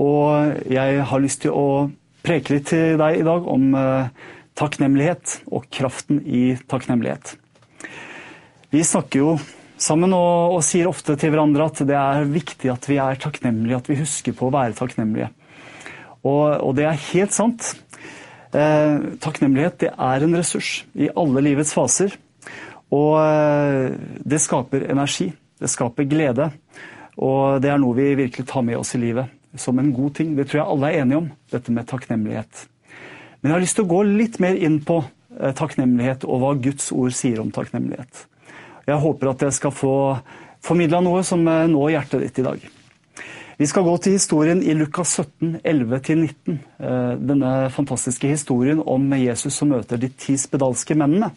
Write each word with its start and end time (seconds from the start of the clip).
og 0.00 0.62
jeg 0.72 1.02
har 1.08 1.22
lyst 1.22 1.42
til 1.44 1.52
å 1.56 1.66
preke 2.24 2.54
litt 2.54 2.70
til 2.70 2.96
deg 3.00 3.20
i 3.20 3.26
dag 3.26 3.48
om 3.50 3.72
eh, 3.76 4.28
takknemlighet 4.58 5.42
og 5.52 5.66
kraften 5.72 6.22
i 6.24 6.52
takknemlighet. 6.70 7.34
Vi 8.72 8.84
snakker 8.86 9.20
jo 9.20 9.34
sammen 9.82 10.14
og, 10.16 10.56
og, 10.56 10.62
sier 10.64 10.88
ofte 10.88 11.16
til 11.18 11.32
hverandre 11.34 11.66
at 11.68 11.82
det 11.88 11.98
er 11.98 12.28
viktig 12.30 12.70
at 12.72 12.88
vi 12.88 12.98
er 13.02 13.20
takknemlige, 13.20 13.80
at 13.82 13.90
vi 13.90 13.98
husker 14.00 14.36
på 14.38 14.48
å 14.48 14.54
være 14.54 14.78
takknemlige. 14.78 15.32
Og, 16.22 16.44
og 16.62 16.76
det 16.78 16.86
er 16.86 17.04
helt 17.10 17.34
sant. 17.34 17.72
Eh, 18.54 18.96
takknemlighet 19.20 19.80
det 19.82 19.92
er 19.92 20.24
en 20.24 20.38
ressurs 20.38 20.84
i 20.94 21.10
alle 21.10 21.42
livets 21.44 21.74
faser. 21.74 22.14
Og 22.92 23.18
eh, 23.18 23.92
det 24.22 24.40
skaper 24.44 24.86
energi, 24.92 25.32
det 25.60 25.72
skaper 25.72 26.08
glede. 26.08 26.52
Og 27.18 27.60
det 27.60 27.72
er 27.72 27.80
noe 27.82 27.98
vi 27.98 28.12
virkelig 28.16 28.46
tar 28.48 28.64
med 28.64 28.78
oss 28.78 28.94
i 28.96 29.02
livet 29.02 29.41
som 29.58 29.78
en 29.78 29.92
god 29.94 30.14
ting. 30.18 30.34
Det 30.36 30.48
tror 30.48 30.62
jeg 30.62 30.68
alle 30.74 30.90
er 30.90 31.02
enige 31.02 31.22
om, 31.22 31.30
dette 31.52 31.74
med 31.74 31.88
takknemlighet. 31.90 32.66
Men 33.40 33.50
jeg 33.50 33.56
har 33.56 33.64
lyst 33.64 33.78
til 33.78 33.86
å 33.86 33.92
gå 33.92 34.02
litt 34.06 34.38
mer 34.42 34.58
inn 34.58 34.78
på 34.86 35.00
eh, 35.02 35.54
takknemlighet 35.58 36.26
og 36.28 36.42
hva 36.42 36.52
Guds 36.62 36.92
ord 36.94 37.14
sier 37.16 37.42
om 37.42 37.50
takknemlighet. 37.54 38.26
Jeg 38.86 39.02
håper 39.02 39.30
at 39.30 39.42
jeg 39.46 39.56
skal 39.58 39.74
få 39.74 39.96
formidla 40.62 41.02
noe 41.02 41.22
som 41.26 41.42
nå 41.42 41.58
når 41.70 41.96
hjertet 41.96 42.24
ditt 42.26 42.40
i 42.42 42.46
dag. 42.46 42.70
Vi 43.62 43.66
skal 43.70 43.84
gå 43.86 43.92
til 44.02 44.16
historien 44.16 44.62
i 44.64 44.74
Lukas 44.74 45.12
17, 45.20 45.60
11-19. 45.62 46.56
Eh, 46.78 47.12
denne 47.20 47.52
fantastiske 47.70 48.30
historien 48.30 48.80
om 48.82 49.12
Jesus 49.14 49.54
som 49.58 49.70
møter 49.70 50.00
de 50.00 50.08
ti 50.18 50.34
spedalske 50.40 50.96
mennene. 50.98 51.30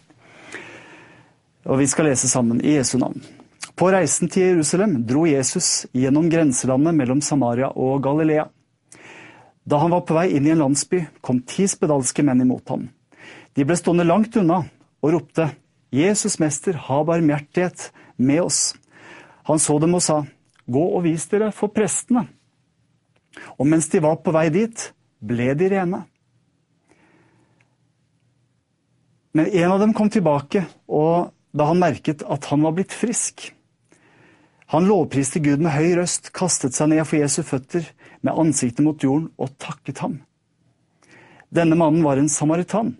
Og 1.66 1.78
Vi 1.78 1.86
skal 1.90 2.08
lese 2.08 2.28
sammen 2.30 2.62
i 2.64 2.76
Jesu 2.78 2.96
navn. 2.98 3.22
På 3.76 3.90
reisen 3.92 4.30
til 4.32 4.54
Jerusalem 4.54 5.02
dro 5.04 5.26
Jesus 5.28 5.84
gjennom 5.92 6.30
grenselandet 6.32 6.96
mellom 6.96 7.20
Samaria 7.20 7.68
og 7.76 7.98
Galilea. 8.06 8.46
Da 9.68 9.80
han 9.82 9.92
var 9.92 10.06
på 10.08 10.14
vei 10.16 10.30
inn 10.38 10.46
i 10.48 10.52
en 10.54 10.62
landsby, 10.62 11.02
kom 11.20 11.42
ti 11.44 11.66
spedalske 11.68 12.24
menn 12.24 12.40
imot 12.40 12.72
ham. 12.72 12.86
De 13.52 13.66
ble 13.68 13.76
stående 13.76 14.06
langt 14.06 14.38
unna 14.40 14.62
og 15.04 15.12
ropte, 15.12 15.50
Jesus 15.92 16.38
mester, 16.40 16.78
ha 16.88 17.02
barmhjertighet 17.04 17.90
med 18.16 18.46
oss. 18.46 18.60
Han 19.44 19.60
så 19.60 19.76
dem 19.82 19.98
og 19.98 20.02
sa, 20.04 20.22
gå 20.64 20.84
og 20.96 21.04
vis 21.04 21.26
dere 21.28 21.50
for 21.52 21.68
prestene. 21.72 22.24
Og 23.60 23.68
mens 23.68 23.90
de 23.92 24.00
var 24.00 24.22
på 24.24 24.32
vei 24.32 24.48
dit, 24.54 24.86
ble 25.20 25.50
de 25.58 25.68
rene. 25.74 26.00
Men 29.36 29.52
en 29.52 29.76
av 29.76 29.84
dem 29.84 29.92
kom 29.92 30.08
tilbake, 30.08 30.64
og 30.88 31.28
da 31.52 31.68
han 31.68 31.80
merket 31.80 32.24
at 32.24 32.48
han 32.48 32.64
var 32.64 32.72
blitt 32.76 32.96
frisk, 32.96 33.50
han 34.72 34.86
lovpriste 34.88 35.40
Gud 35.42 35.62
med 35.62 35.74
høy 35.76 35.94
røst, 36.00 36.32
kastet 36.34 36.74
seg 36.74 36.90
ned 36.90 37.04
for 37.06 37.20
Jesu 37.20 37.42
føtter 37.46 37.86
med 38.26 38.34
ansiktet 38.34 38.82
mot 38.82 39.02
jorden 39.02 39.28
og 39.38 39.52
takket 39.62 40.00
ham. 40.02 40.16
Denne 41.54 41.78
mannen 41.78 42.02
var 42.02 42.18
en 42.18 42.30
samaritan. 42.30 42.96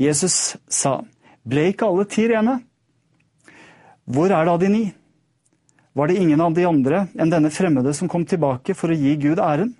Jesus 0.00 0.56
sa, 0.66 0.96
ble 1.46 1.68
ikke 1.70 1.86
alle 1.86 2.06
ti 2.10 2.26
rene? 2.30 2.56
Hvor 4.10 4.34
er 4.34 4.48
da 4.48 4.56
de 4.58 4.72
ni? 4.72 4.82
Var 5.94 6.08
det 6.08 6.18
ingen 6.18 6.40
av 6.40 6.56
de 6.56 6.64
andre 6.66 7.04
enn 7.14 7.30
denne 7.30 7.52
fremmede 7.54 7.92
som 7.94 8.10
kom 8.10 8.24
tilbake 8.26 8.74
for 8.74 8.90
å 8.90 8.96
gi 8.98 9.14
Gud 9.22 9.38
æren? 9.38 9.70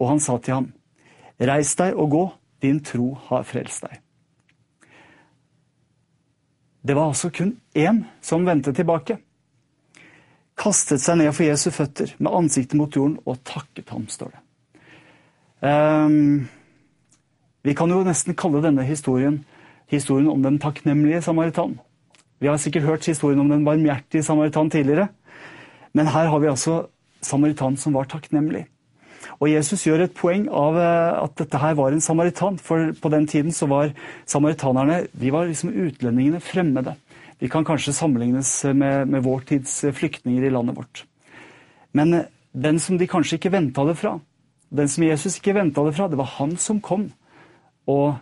Og 0.00 0.14
han 0.14 0.22
sa 0.22 0.38
til 0.38 0.56
ham, 0.56 0.70
reis 1.36 1.74
deg 1.76 1.98
og 1.98 2.10
gå, 2.14 2.24
din 2.64 2.80
tro 2.80 3.10
har 3.28 3.44
frelst 3.44 3.84
deg. 3.84 4.00
Det 6.84 6.96
var 6.96 7.12
altså 7.12 7.28
kun 7.32 7.56
én 7.76 8.04
som 8.24 8.44
vendte 8.48 8.72
tilbake 8.76 9.18
kastet 10.58 11.02
seg 11.02 11.18
ned 11.20 11.32
for 11.34 11.46
Jesu 11.46 11.70
føtter 11.74 12.14
med 12.18 12.34
ansiktet 12.34 12.78
mot 12.78 12.94
jorden 12.94 13.18
og 13.26 13.40
takket 13.46 13.90
ham, 13.94 14.06
står 14.08 14.34
det. 14.34 14.40
Um, 15.64 16.46
vi 17.64 17.72
kan 17.74 17.90
jo 17.90 18.02
nesten 18.04 18.36
kalle 18.36 18.60
denne 18.62 18.84
historien 18.84 19.40
historien 19.90 20.28
om 20.28 20.42
den 20.42 20.58
takknemlige 20.58 21.22
samaritan. 21.22 21.78
Vi 22.40 22.48
har 22.48 22.56
sikkert 22.60 22.88
hørt 22.88 23.06
historien 23.06 23.40
om 23.40 23.48
den 23.48 23.64
barmhjertige 23.64 24.22
samaritan 24.22 24.70
tidligere, 24.70 25.08
men 25.92 26.06
her 26.06 26.28
har 26.28 26.38
vi 26.38 26.50
altså 26.50 26.86
samaritan 27.22 27.76
som 27.76 27.94
var 27.94 28.08
takknemlig. 28.10 28.66
Og 29.40 29.48
Jesus 29.50 29.86
gjør 29.86 30.04
et 30.04 30.16
poeng 30.16 30.46
av 30.52 30.76
eh, 30.76 31.22
at 31.24 31.36
dette 31.38 31.58
her 31.58 31.76
var 31.78 31.94
en 31.94 32.02
samaritan, 32.04 32.58
for 32.58 32.92
på 33.00 33.08
den 33.12 33.26
tiden 33.26 33.52
så 33.52 33.66
var 33.66 33.94
samaritanerne 34.26 35.06
de 35.12 35.32
var 35.32 35.48
liksom 35.48 35.72
utlendingene, 35.72 36.40
fremmede. 36.40 36.94
De 37.40 37.50
kan 37.50 37.66
kanskje 37.66 37.94
sammenlignes 37.96 38.50
med, 38.74 39.08
med 39.10 39.24
vår 39.24 39.44
tids 39.48 39.80
flyktninger 39.96 40.46
i 40.46 40.52
landet 40.54 40.78
vårt. 40.78 41.04
Men 41.92 42.24
den 42.52 42.78
som 42.80 42.98
de 42.98 43.08
kanskje 43.10 43.38
ikke 43.38 43.52
venta 43.54 43.84
det 43.88 43.96
fra, 43.98 44.16
den 44.74 44.90
som 44.90 45.04
Jesus 45.06 45.38
ikke 45.38 45.56
venta 45.56 45.84
det 45.86 45.94
fra, 45.96 46.08
det 46.10 46.18
var 46.18 46.30
han 46.38 46.56
som 46.58 46.80
kom 46.82 47.08
og, 47.90 48.14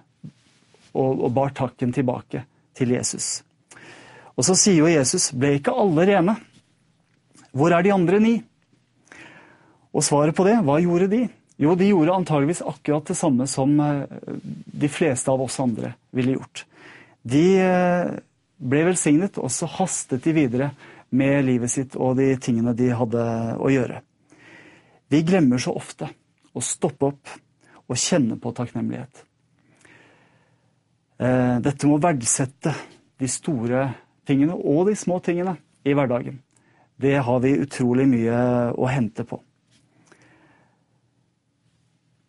og, 0.92 1.10
og 1.12 1.28
bar 1.32 1.52
takken 1.56 1.92
tilbake 1.94 2.44
til 2.76 2.94
Jesus. 2.96 3.42
Og 4.36 4.46
så 4.46 4.56
sier 4.56 4.80
jo 4.80 4.90
Jesus, 4.90 5.30
ble 5.36 5.58
ikke 5.58 5.74
alle 5.76 6.06
rene? 6.08 6.36
Hvor 7.52 7.72
er 7.76 7.84
de 7.84 7.92
andre 7.92 8.20
ni? 8.20 8.34
Og 9.92 10.04
svaret 10.04 10.36
på 10.36 10.46
det, 10.48 10.56
hva 10.64 10.78
gjorde 10.80 11.10
de? 11.12 11.22
Jo, 11.60 11.76
de 11.76 11.90
gjorde 11.90 12.16
antageligvis 12.16 12.64
akkurat 12.64 13.06
det 13.06 13.16
samme 13.18 13.46
som 13.50 13.74
eh, 13.80 14.04
de 14.82 14.88
fleste 14.90 15.30
av 15.30 15.42
oss 15.44 15.60
andre 15.62 15.92
ville 16.16 16.38
gjort. 16.38 16.64
De 17.22 17.44
eh, 17.60 18.14
ble 18.62 18.84
velsignet, 18.86 19.38
og 19.42 19.50
så 19.50 19.66
hastet 19.78 20.22
de 20.24 20.34
videre 20.36 20.70
med 21.12 21.44
livet 21.44 21.72
sitt 21.72 21.96
og 21.98 22.16
de 22.20 22.30
tingene 22.40 22.74
de 22.78 22.92
hadde 22.94 23.24
å 23.58 23.70
gjøre. 23.72 24.00
Vi 25.12 25.20
glemmer 25.28 25.60
så 25.60 25.74
ofte 25.76 26.08
å 26.52 26.62
stoppe 26.64 27.10
opp 27.10 27.34
og 27.90 27.98
kjenne 27.98 28.38
på 28.40 28.52
takknemlighet. 28.56 29.24
Dette 31.18 31.86
med 31.86 31.98
å 31.98 32.02
verdsette 32.02 32.72
de 33.20 33.28
store 33.30 33.84
tingene 34.26 34.56
og 34.56 34.88
de 34.88 34.96
små 34.98 35.18
tingene 35.22 35.58
i 35.84 35.94
hverdagen. 35.94 36.40
Det 36.96 37.16
har 37.26 37.42
vi 37.42 37.58
utrolig 37.60 38.06
mye 38.08 38.38
å 38.72 38.88
hente 38.90 39.26
på. 39.26 39.40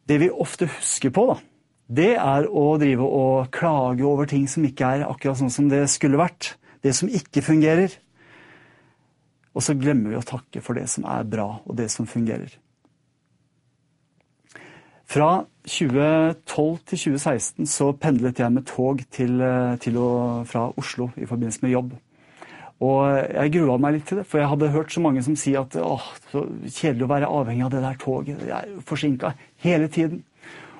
Det 0.03 0.19
vi 0.19 0.27
ofte 0.27 0.67
husker 0.67 1.13
på, 1.15 1.23
da, 1.29 1.37
det 1.91 2.13
er 2.15 2.47
å 2.47 2.65
drive 2.79 3.05
og 3.05 3.51
klage 3.53 4.05
over 4.07 4.29
ting 4.29 4.47
som 4.49 4.65
ikke 4.65 4.95
er 4.95 5.07
akkurat 5.07 5.41
sånn 5.41 5.53
som 5.53 5.69
det 5.71 5.83
skulle 5.91 6.21
vært. 6.21 6.55
Det 6.83 6.93
som 6.95 7.11
ikke 7.11 7.43
fungerer. 7.43 7.93
Og 9.53 9.63
så 9.63 9.75
glemmer 9.77 10.13
vi 10.13 10.19
å 10.19 10.25
takke 10.25 10.63
for 10.63 10.79
det 10.79 10.87
som 10.91 11.05
er 11.09 11.27
bra, 11.29 11.47
og 11.63 11.77
det 11.77 11.89
som 11.93 12.07
fungerer. 12.09 12.55
Fra 15.13 15.43
2012 15.67 16.79
til 16.89 16.97
2016 16.97 17.67
så 17.69 17.91
pendlet 17.93 18.39
jeg 18.39 18.53
med 18.55 18.65
tog 18.65 19.03
til, 19.13 19.43
til 19.83 19.99
og 20.01 20.47
fra 20.49 20.71
Oslo 20.79 21.11
i 21.19 21.27
forbindelse 21.29 21.61
med 21.61 21.75
jobb. 21.75 21.93
Og 22.83 23.03
jeg 23.15 23.53
grua 23.53 23.77
meg 23.79 23.97
litt 23.97 24.07
til 24.09 24.19
det, 24.19 24.25
for 24.27 24.41
jeg 24.41 24.49
hadde 24.49 24.71
hørt 24.73 24.91
så 24.91 25.03
mange 25.03 25.21
som 25.23 25.35
sier 25.39 25.61
at 25.61 25.77
åh, 25.79 26.07
så 26.31 26.43
kjedelig 26.65 27.05
å 27.05 27.11
være 27.13 27.29
avhengig 27.29 27.67
av 27.67 27.71
det 27.75 27.83
der 27.85 27.99
toget. 28.01 28.41
Jeg 28.49 28.57
er 28.57 28.87
forsinka 28.89 29.35
hele 29.63 29.87
tiden. 29.87 30.23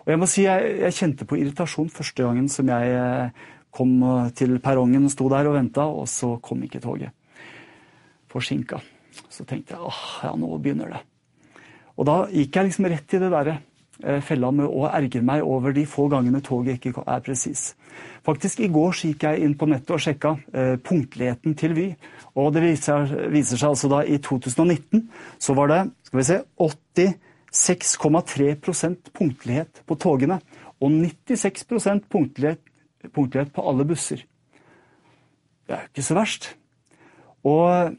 Og 0.03 0.11
jeg 0.11 0.19
må 0.19 0.27
si 0.27 0.43
jeg, 0.43 0.77
jeg, 0.83 0.95
kjente 0.97 1.27
på 1.27 1.39
irritasjon 1.39 1.91
første 1.93 2.25
gangen 2.25 2.49
som 2.51 2.67
jeg 2.67 2.95
eh, 2.97 3.43
kom 3.73 3.95
eh, 4.03 4.31
til 4.35 4.57
perrongen, 4.63 5.09
sto 5.11 5.29
der 5.31 5.47
og 5.49 5.57
venta, 5.57 5.87
og 5.87 6.09
så 6.11 6.35
kom 6.43 6.63
ikke 6.65 6.83
toget. 6.83 7.15
Forsinka. 8.31 8.81
Så 9.29 9.45
tenkte 9.47 9.77
jeg 9.77 9.85
åh, 9.85 10.01
ja, 10.25 10.33
nå 10.37 10.57
begynner 10.57 10.91
det. 10.91 11.03
Og 11.97 12.09
da 12.09 12.23
gikk 12.33 12.57
jeg 12.57 12.69
liksom 12.69 12.89
rett 12.89 13.15
i 13.15 13.21
det 13.21 13.29
derre 13.31 13.55
eh, 14.03 14.19
fella 14.25 14.51
med 14.51 14.67
å 14.67 14.87
ergre 14.89 15.21
meg 15.25 15.45
over 15.45 15.75
de 15.75 15.85
få 15.89 16.07
gangene 16.11 16.41
toget 16.43 16.81
ikke 16.81 17.05
er 17.05 17.23
presis. 17.23 17.71
Faktisk 18.25 18.63
i 18.63 18.71
går 18.73 18.95
gikk 18.97 19.27
jeg 19.27 19.43
inn 19.45 19.53
på 19.59 19.67
nettet 19.69 19.93
og 19.95 20.01
sjekka 20.01 20.35
eh, 20.51 20.75
punktligheten 20.81 21.55
til 21.59 21.75
Vy. 21.77 21.89
Og 22.41 22.53
det 22.55 22.65
viser, 22.65 23.05
viser, 23.33 23.61
seg 23.61 23.75
altså 23.75 23.91
da 23.91 24.01
i 24.03 24.17
2019 24.17 25.05
så 25.41 25.55
var 25.57 25.71
det 25.71 25.83
skal 26.09 26.19
vi 26.19 26.27
se, 26.27 26.41
80 26.67 27.13
6,3% 27.53 29.11
punktlighet 29.13 29.83
på 29.87 29.97
togene 30.01 30.39
og 30.81 30.91
96 30.91 31.65
punktlighet, 32.09 32.59
punktlighet 33.13 33.53
på 33.53 33.65
alle 33.69 33.85
busser. 33.85 34.23
Det 35.67 35.75
er 35.75 35.85
jo 35.85 35.91
ikke 35.93 36.07
så 36.09 36.17
verst. 36.17 36.49
Og 37.43 37.93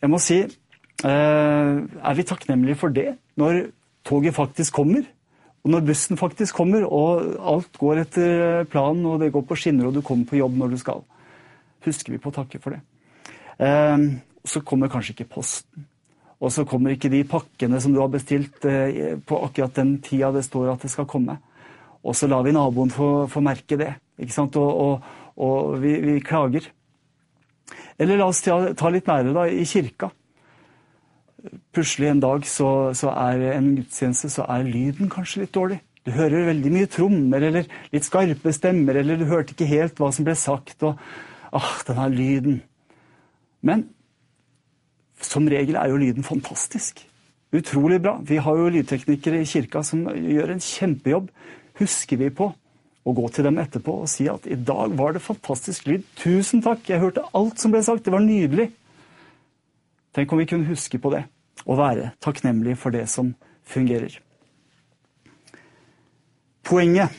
jeg 0.00 0.10
må 0.12 0.18
si 0.20 0.38
eh, 0.40 1.76
Er 1.80 2.14
vi 2.16 2.22
takknemlige 2.22 2.76
for 2.76 2.88
det, 2.88 3.16
når 3.36 3.70
toget 4.04 4.34
faktisk 4.34 4.74
kommer, 4.74 5.04
Og 5.64 5.70
når 5.70 5.84
bussen 5.84 6.16
faktisk 6.16 6.56
kommer, 6.56 6.86
og 6.88 7.34
alt 7.52 7.78
går 7.78 7.98
etter 8.00 8.64
planen, 8.72 9.04
og 9.06 9.20
det 9.20 9.32
går 9.32 9.44
på 9.44 9.58
skinner, 9.60 9.90
og 9.90 9.94
du 9.94 10.00
kommer 10.00 10.24
på 10.24 10.38
jobb 10.38 10.56
når 10.56 10.72
du 10.72 10.78
skal, 10.80 11.02
husker 11.84 12.14
vi 12.14 12.20
på 12.20 12.32
å 12.32 12.36
takke 12.38 12.60
for 12.64 12.72
det. 12.72 12.80
Eh, 13.60 14.06
så 14.48 14.62
kommer 14.64 14.88
kanskje 14.88 15.18
ikke 15.18 15.28
posten. 15.36 15.84
Og 16.40 16.52
så 16.54 16.64
kommer 16.68 16.94
ikke 16.94 17.10
de 17.12 17.20
pakkene 17.28 17.80
som 17.82 17.92
du 17.92 18.00
har 18.00 18.10
bestilt 18.12 18.64
eh, 18.68 19.16
på 19.20 19.40
akkurat 19.44 19.76
den 19.76 19.98
tida 20.04 20.30
det 20.32 20.46
står 20.46 20.72
at 20.72 20.84
det 20.86 20.92
skal 20.92 21.08
komme. 21.08 21.36
Og 22.00 22.16
så 22.16 22.30
lar 22.30 22.46
vi 22.46 22.54
naboen 22.56 22.92
få, 22.92 23.26
få 23.28 23.42
merke 23.44 23.76
det. 23.76 23.92
ikke 24.18 24.32
sant? 24.32 24.56
Og, 24.56 24.70
og, 24.70 25.10
og 25.36 25.74
vi, 25.82 25.98
vi, 26.00 26.16
klager. 26.24 26.70
Eller 28.00 28.16
la 28.16 28.30
oss 28.32 28.40
ta, 28.44 28.56
ta 28.72 28.88
litt 28.88 29.10
nære, 29.10 29.34
da, 29.36 29.44
i 29.52 29.66
kirka. 29.68 30.08
Plutselig 31.76 32.08
en 32.08 32.24
dag 32.24 32.48
så, 32.48 32.70
så 32.96 33.12
er 33.12 33.50
en 33.52 33.74
gudstjeneste, 33.76 34.32
så 34.32 34.48
er 34.48 34.64
lyden 34.64 35.12
kanskje 35.12 35.44
litt 35.44 35.54
dårlig. 35.56 35.82
Du 36.08 36.14
hører 36.16 36.48
veldig 36.48 36.72
mye 36.72 36.88
trommer 36.88 37.44
eller 37.44 37.68
litt 37.92 38.06
skarpe 38.08 38.52
stemmer, 38.56 38.96
eller 39.02 39.20
du 39.20 39.28
hørte 39.28 39.52
ikke 39.52 39.68
helt 39.68 40.00
hva 40.00 40.08
som 40.16 40.24
ble 40.24 40.36
sagt. 40.40 40.80
og 40.88 40.96
ah, 41.52 41.72
denne 41.86 42.08
lyden. 42.14 42.60
Men 43.60 43.90
som 45.26 45.48
regel 45.50 45.78
er 45.78 45.90
jo 45.90 46.00
lyden 46.00 46.26
fantastisk. 46.26 47.04
Utrolig 47.52 47.98
bra. 48.02 48.18
Vi 48.22 48.38
har 48.38 48.56
jo 48.56 48.70
lydteknikere 48.70 49.40
i 49.42 49.48
kirka 49.48 49.82
som 49.86 50.04
gjør 50.06 50.54
en 50.54 50.62
kjempejobb. 50.62 51.30
Husker 51.80 52.20
vi 52.20 52.30
på 52.30 52.50
å 53.00 53.14
gå 53.16 53.26
til 53.32 53.46
dem 53.48 53.58
etterpå 53.58 53.94
og 54.04 54.10
si 54.12 54.28
at 54.30 54.46
i 54.46 54.58
dag 54.58 54.94
var 54.98 55.16
det 55.16 55.24
fantastisk 55.24 55.88
lyd. 55.88 56.04
Tusen 56.20 56.62
takk, 56.62 56.84
jeg 56.86 57.02
hørte 57.02 57.26
alt 57.36 57.58
som 57.62 57.72
ble 57.74 57.82
sagt. 57.84 58.04
Det 58.06 58.14
var 58.14 58.22
nydelig. 58.22 58.70
Tenk 60.14 60.32
om 60.32 60.42
vi 60.42 60.48
kunne 60.50 60.68
huske 60.70 61.00
på 61.00 61.12
det 61.14 61.24
og 61.66 61.78
være 61.80 62.12
takknemlige 62.24 62.78
for 62.80 62.94
det 62.94 63.04
som 63.10 63.34
fungerer. 63.68 64.14
Poenget 66.66 67.10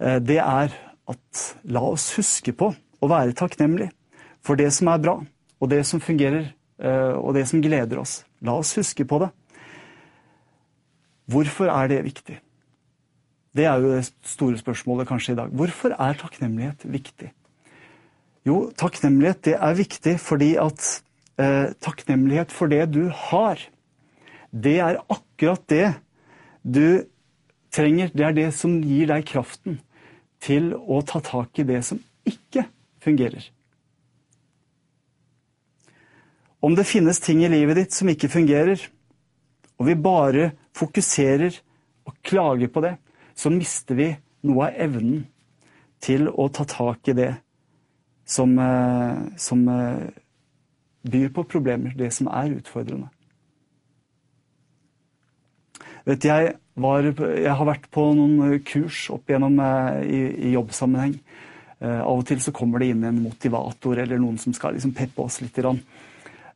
eh, 0.00 0.18
det 0.24 0.40
er 0.40 0.72
at 1.12 1.42
la 1.68 1.84
oss 1.92 2.12
huske 2.16 2.54
på 2.56 2.72
å 2.72 3.10
være 3.10 3.36
takknemlige 3.36 3.92
for 4.42 4.58
det 4.58 4.70
som 4.74 4.90
er 4.90 5.02
bra, 5.02 5.16
og 5.62 5.70
det 5.70 5.84
som 5.86 6.02
fungerer, 6.02 6.50
eh, 6.82 7.14
og 7.14 7.36
det 7.36 7.46
som 7.48 7.62
gleder 7.62 8.00
oss. 8.02 8.22
La 8.42 8.56
oss 8.58 8.74
huske 8.74 9.06
på 9.06 9.20
det. 9.22 9.30
Hvorfor 11.30 11.70
er 11.70 11.92
det 11.92 12.02
viktig? 12.04 12.40
Det 13.54 13.68
er 13.68 13.78
jo 13.78 13.92
det 13.92 14.08
store 14.26 14.58
spørsmålet 14.58 15.06
kanskje 15.06 15.36
i 15.36 15.38
dag. 15.38 15.52
Hvorfor 15.54 15.94
er 15.94 16.18
takknemlighet 16.18 16.82
viktig? 16.88 17.30
Jo, 18.48 18.72
takknemlighet 18.74 19.44
det 19.44 19.54
er 19.54 19.78
viktig 19.78 20.16
fordi 20.18 20.56
at 20.58 20.82
eh, 21.38 21.70
takknemlighet 21.84 22.50
for 22.50 22.66
det 22.66 22.88
du 22.90 23.06
har, 23.30 23.60
det 24.50 24.78
er 24.82 24.98
akkurat 25.06 25.62
det 25.70 25.94
du 26.64 27.04
trenger. 27.70 28.10
Det 28.10 28.26
er 28.26 28.34
det 28.34 28.50
som 28.56 28.80
gir 28.82 29.06
deg 29.12 29.28
kraften 29.30 29.78
til 30.42 30.72
å 30.74 31.04
ta 31.06 31.22
tak 31.22 31.62
i 31.62 31.68
det 31.68 31.84
som 31.86 32.02
ikke 32.26 32.66
fungerer. 33.04 33.52
Om 36.62 36.76
det 36.78 36.86
finnes 36.86 37.18
ting 37.20 37.42
i 37.42 37.50
livet 37.50 37.80
ditt 37.80 37.94
som 37.96 38.10
ikke 38.10 38.30
fungerer, 38.30 38.78
og 39.80 39.88
vi 39.88 39.98
bare 39.98 40.52
fokuserer 40.78 41.56
og 42.06 42.14
klager 42.22 42.70
på 42.70 42.82
det, 42.84 42.96
så 43.34 43.50
mister 43.50 43.98
vi 43.98 44.12
noe 44.46 44.68
av 44.68 44.78
evnen 44.84 45.24
til 46.02 46.28
å 46.30 46.46
ta 46.54 46.66
tak 46.68 47.10
i 47.10 47.16
det 47.18 47.32
som, 48.26 48.54
eh, 48.58 49.18
som 49.36 49.64
eh, 49.68 50.06
byr 51.02 51.32
på 51.34 51.44
problemer, 51.50 51.94
det 51.98 52.12
som 52.14 52.30
er 52.30 52.54
utfordrende. 52.56 53.10
Vet 56.06 56.24
jeg, 56.26 56.54
var, 56.74 57.06
jeg 57.06 57.54
har 57.58 57.66
vært 57.68 57.90
på 57.94 58.08
noen 58.18 58.58
kurs 58.66 59.04
opp 59.14 59.30
igjennom 59.30 59.58
eh, 59.62 59.98
i, 60.06 60.22
i 60.48 60.54
jobbsammenheng. 60.56 61.18
Av 61.82 62.14
og 62.14 62.20
til 62.28 62.38
så 62.38 62.52
kommer 62.54 62.78
det 62.78 62.92
inn 62.92 63.00
en 63.02 63.16
motivator 63.24 63.98
eller 63.98 64.20
noen 64.22 64.36
som 64.38 64.54
skal 64.54 64.76
liksom 64.76 64.92
peppe 64.94 65.24
oss 65.24 65.40
litt. 65.42 65.56
Grann. 65.58 65.80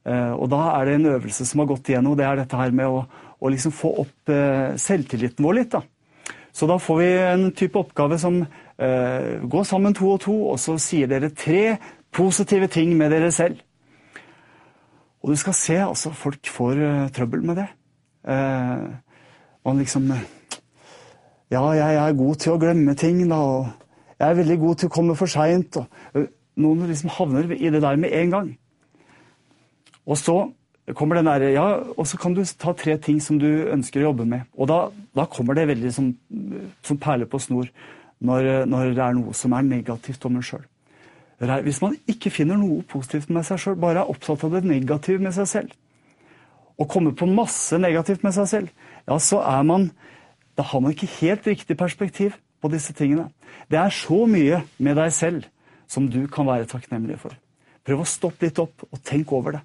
Eh, 0.06 0.32
og 0.38 0.49
da 0.53 0.62
er 0.76 0.87
det 0.87 0.97
en 1.00 1.12
øvelse 1.17 1.47
som 1.49 1.62
har 1.62 1.70
gått 1.73 1.91
igjennom, 1.91 2.14
det 2.19 2.26
er 2.26 2.38
dette 2.38 2.58
her 2.58 2.75
med 2.75 2.87
å, 2.87 3.03
å 3.43 3.50
liksom 3.50 3.75
få 3.75 3.93
opp 4.05 4.32
eh, 4.32 4.76
selvtilliten 4.79 5.47
vår 5.47 5.58
litt. 5.58 5.75
da. 5.75 5.82
Så 6.56 6.69
da 6.70 6.79
får 6.81 7.00
vi 7.00 7.08
en 7.20 7.47
type 7.56 7.81
oppgave 7.81 8.19
som 8.20 8.38
eh, 8.43 9.32
gå 9.43 9.64
sammen 9.67 9.97
to 9.97 10.12
og 10.14 10.20
to, 10.23 10.37
og 10.53 10.61
så 10.62 10.76
sier 10.81 11.11
dere 11.11 11.32
tre 11.35 11.76
positive 12.14 12.70
ting 12.73 12.94
med 12.97 13.11
dere 13.12 13.32
selv. 13.35 13.58
Og 15.25 15.35
du 15.35 15.41
skal 15.41 15.56
se, 15.58 15.81
altså, 15.82 16.12
folk 16.14 16.47
får 16.55 16.79
trøbbel 17.17 17.43
med 17.43 17.58
det. 17.58 17.64
Man 19.67 19.81
liksom 19.81 20.12
Ja, 21.50 21.62
jeg 21.75 21.97
er 21.99 22.19
god 22.19 22.38
til 22.43 22.53
å 22.55 22.61
glemme 22.62 22.94
ting, 22.99 23.19
da, 23.26 23.38
og 23.38 23.67
jeg 24.20 24.29
er 24.29 24.38
veldig 24.38 24.58
god 24.62 24.79
til 24.79 24.91
å 24.91 24.94
komme 24.94 25.17
for 25.19 25.31
seint. 25.31 25.81
Noen 26.62 26.87
liksom 26.87 27.11
havner 27.17 27.50
i 27.56 27.73
det 27.75 27.82
der 27.82 27.99
med 27.99 28.14
en 28.14 28.35
gang. 28.37 28.55
Og 30.06 30.19
så 30.20 30.37
kommer 30.94 31.19
den 31.19 31.26
derre 31.26 31.50
ja, 31.50 31.67
og 31.97 32.06
så 32.06 32.19
kan 32.20 32.35
du 32.35 32.44
ta 32.47 32.73
tre 32.79 32.94
ting 33.03 33.19
som 33.23 33.41
du 33.43 33.49
ønsker 33.73 34.03
å 34.03 34.11
jobbe 34.11 34.26
med. 34.29 34.47
Og 34.55 34.70
da, 34.70 34.79
da 35.17 35.26
kommer 35.31 35.58
det 35.58 35.67
veldig 35.73 35.93
som, 35.94 36.12
som 36.87 37.00
perler 37.03 37.26
på 37.31 37.41
snor 37.43 37.70
når, 38.23 38.67
når, 38.70 38.94
det 38.97 39.03
er 39.03 39.17
noe 39.19 39.35
som 39.37 39.55
er 39.56 39.67
negativt 39.67 40.25
om 40.29 40.38
en 40.38 40.47
sjøl. 40.47 40.62
Hvis 41.37 41.82
man 41.82 41.99
ikke 42.08 42.32
finner 42.32 42.56
noe 42.56 42.87
positivt 42.88 43.29
med 43.35 43.44
seg 43.44 43.61
sjøl, 43.61 43.76
bare 43.81 44.05
er 44.05 44.12
opptatt 44.12 44.47
av 44.47 44.55
det 44.55 44.62
negative 44.64 45.20
med 45.20 45.35
seg 45.37 45.50
selv, 45.50 45.75
og 46.76 46.88
kommer 46.93 47.12
på 47.17 47.29
masse 47.29 47.76
negativt 47.81 48.25
med 48.25 48.32
seg 48.37 48.49
selv, 48.49 48.70
ja, 49.08 49.19
så 49.19 49.43
er 49.44 49.64
man 49.67 49.91
Da 50.56 50.64
har 50.64 50.81
man 50.81 50.94
ikke 50.94 51.11
helt 51.20 51.44
riktig 51.44 51.76
perspektiv 51.76 52.32
på 52.64 52.69
disse 52.73 52.94
tingene. 52.97 53.26
Det 53.69 53.76
er 53.76 53.93
så 53.93 54.23
mye 54.25 54.62
med 54.79 54.97
deg 54.97 55.12
selv 55.12 55.44
som 55.87 56.06
du 56.08 56.23
kan 56.32 56.47
være 56.49 56.64
takknemlig 56.64 57.19
for. 57.20 57.35
Prøv 57.85 58.00
å 58.00 58.06
stoppe 58.08 58.47
litt 58.47 58.58
opp 58.58 58.87
og 58.88 59.03
tenk 59.05 59.35
over 59.37 59.58
det. 59.58 59.61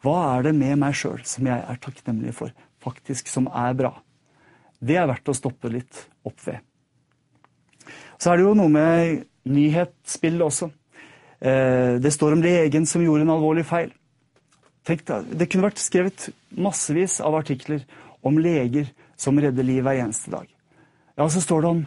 Hva 0.00 0.16
er 0.36 0.48
det 0.48 0.54
med 0.56 0.78
meg 0.80 0.96
sjøl 0.96 1.20
som 1.28 1.48
jeg 1.48 1.60
er 1.60 1.80
takknemlig 1.82 2.32
for, 2.36 2.52
faktisk 2.80 3.28
som 3.28 3.48
er 3.52 3.76
bra? 3.76 3.92
Det 4.80 4.96
er 4.96 5.08
verdt 5.10 5.28
å 5.28 5.36
stoppe 5.36 5.68
litt 5.72 6.06
opp 6.24 6.40
ved. 6.46 6.60
Så 8.20 8.32
er 8.32 8.40
det 8.40 8.46
jo 8.46 8.56
noe 8.56 8.72
med 8.72 9.26
nyhetsbildet 9.48 10.46
også. 10.46 10.70
Eh, 11.40 11.96
det 12.00 12.12
står 12.12 12.36
om 12.36 12.44
legen 12.44 12.86
som 12.88 13.04
gjorde 13.04 13.26
en 13.26 13.34
alvorlig 13.36 13.66
feil. 13.68 13.92
Tenk 14.84 15.04
deg, 15.08 15.36
Det 15.36 15.48
kunne 15.48 15.68
vært 15.68 15.80
skrevet 15.80 16.28
massevis 16.56 17.20
av 17.20 17.36
artikler 17.36 17.84
om 18.24 18.38
leger 18.40 18.88
som 19.20 19.38
redder 19.40 19.64
liv 19.64 19.84
hver 19.84 20.00
eneste 20.00 20.32
dag. 20.32 20.48
Ja, 21.16 21.28
så 21.28 21.40
står 21.44 21.60
det 21.60 21.70
om 21.70 21.80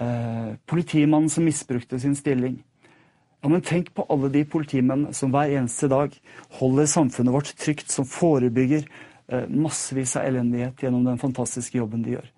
eh, 0.00 0.56
politimannen 0.66 1.28
som 1.32 1.44
misbrukte 1.44 2.00
sin 2.00 2.16
stilling. 2.16 2.62
Ja, 3.40 3.48
men 3.48 3.62
Tenk 3.64 3.94
på 3.96 4.04
alle 4.12 4.28
de 4.32 4.42
politimennene 4.44 5.14
som 5.16 5.32
hver 5.32 5.52
eneste 5.56 5.88
dag 5.88 6.12
holder 6.58 6.90
samfunnet 6.90 7.32
vårt 7.32 7.54
trygt, 7.56 7.88
som 7.88 8.04
forebygger 8.08 8.84
eh, 8.84 9.46
massevis 9.48 10.16
av 10.20 10.28
elendighet 10.28 10.84
gjennom 10.84 11.06
den 11.08 11.20
fantastiske 11.20 11.78
jobben 11.78 12.04
de 12.04 12.18
gjør. 12.18 12.28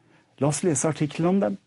La 0.42 0.52
oss 0.52 0.62
lese 0.62 0.88
artiklene 0.88 1.32
om 1.32 1.42
dem. 1.42 1.58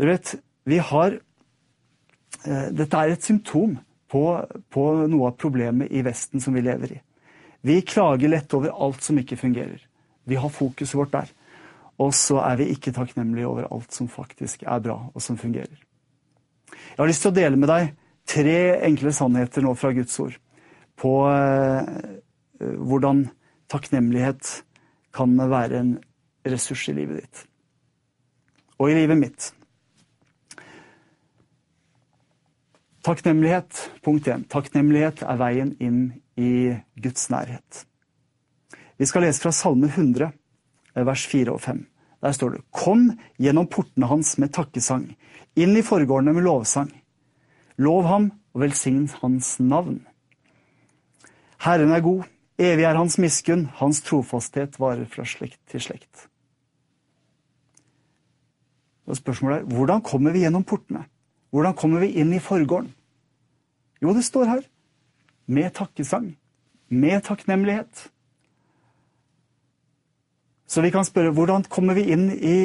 Dere 0.00 0.16
vet, 0.16 0.34
vi 0.64 0.80
har 0.80 1.18
eh, 1.18 2.68
Dette 2.72 3.04
er 3.04 3.12
et 3.12 3.28
symptom 3.28 3.76
på, 4.12 4.24
på 4.72 4.88
noe 5.12 5.28
av 5.28 5.38
problemet 5.40 5.92
i 5.92 6.02
Vesten 6.04 6.40
som 6.40 6.56
vi 6.56 6.64
lever 6.64 6.96
i. 6.96 7.00
Vi 7.62 7.78
klager 7.86 8.32
lett 8.32 8.56
over 8.56 8.72
alt 8.72 9.04
som 9.04 9.20
ikke 9.20 9.38
fungerer. 9.38 9.84
Vi 10.24 10.40
har 10.40 10.50
fokuset 10.50 10.96
vårt 10.98 11.12
der. 11.12 11.30
Og 12.00 12.14
så 12.16 12.40
er 12.42 12.58
vi 12.58 12.72
ikke 12.72 12.94
takknemlige 12.96 13.46
over 13.46 13.68
alt 13.70 13.92
som 13.94 14.08
faktisk 14.10 14.64
er 14.66 14.80
bra, 14.82 14.98
og 15.12 15.22
som 15.22 15.38
fungerer. 15.38 15.76
Jeg 16.72 17.00
har 17.00 17.10
lyst 17.10 17.24
til 17.24 17.32
å 17.32 17.36
dele 17.36 17.58
med 17.60 17.70
deg 17.70 17.92
tre 18.28 18.58
enkle 18.86 19.12
sannheter 19.14 19.64
nå 19.64 19.74
fra 19.78 19.92
Guds 19.96 20.18
ord 20.22 20.36
på 21.02 21.12
eh, 21.28 21.88
hvordan 22.60 23.24
takknemlighet 23.72 24.52
kan 25.12 25.34
være 25.36 25.80
en 25.80 25.96
ressurs 26.48 26.84
i 26.90 26.94
livet 26.96 27.22
ditt. 27.22 27.42
Og 28.78 28.90
i 28.90 28.96
livet 28.96 29.18
mitt. 29.18 29.48
Takknemlighet, 33.02 33.90
punkt 34.02 34.28
én. 34.30 34.44
Takknemlighet 34.46 35.24
er 35.26 35.40
veien 35.40 35.72
inn 35.82 36.02
i 36.38 36.70
Guds 37.02 37.28
nærhet. 37.34 37.84
Vi 38.98 39.08
skal 39.10 39.26
lese 39.26 39.42
fra 39.42 39.50
Salme 39.54 39.88
100, 39.90 40.30
vers 40.94 41.24
4 41.26 41.50
og 41.50 41.60
5. 41.64 41.80
Der 42.22 42.32
står 42.32 42.56
det 42.56 42.64
Kom 42.70 43.10
gjennom 43.38 43.66
portene 43.66 44.06
hans 44.10 44.36
med 44.38 44.52
takkesang, 44.54 45.10
inn 45.58 45.76
i 45.76 45.84
forgårdene 45.84 46.34
med 46.36 46.46
lovsang. 46.46 46.90
Lov 47.82 48.06
ham 48.06 48.30
og 48.54 48.62
velsign 48.62 49.08
hans 49.22 49.56
navn. 49.60 50.02
Herren 51.62 51.94
er 51.94 52.02
god, 52.02 52.26
evig 52.58 52.86
er 52.86 52.98
hans 52.98 53.18
miskunn, 53.22 53.68
hans 53.78 54.02
trofasthet 54.06 54.78
varer 54.82 55.06
fra 55.10 55.26
slekt 55.26 55.60
til 55.70 55.82
slekt. 55.82 56.28
Og 59.06 59.18
spørsmålet 59.18 59.62
er 59.62 59.74
hvordan 59.74 60.02
kommer 60.06 60.34
vi 60.34 60.44
gjennom 60.44 60.64
portene? 60.64 61.04
Hvordan 61.52 61.74
kommer 61.76 62.00
vi 62.00 62.14
inn 62.22 62.32
i 62.32 62.40
forgården? 62.42 62.92
Jo, 64.02 64.14
det 64.14 64.24
står 64.24 64.48
her 64.48 64.62
med 65.46 65.74
takkesang, 65.74 66.32
med 66.88 67.22
takknemlighet. 67.26 68.08
Så 70.72 70.80
vi 70.80 70.88
kan 70.88 71.04
spørre 71.04 71.34
hvordan 71.36 71.66
kommer 71.68 71.98
vi 71.98 72.06
inn 72.14 72.30
i 72.32 72.56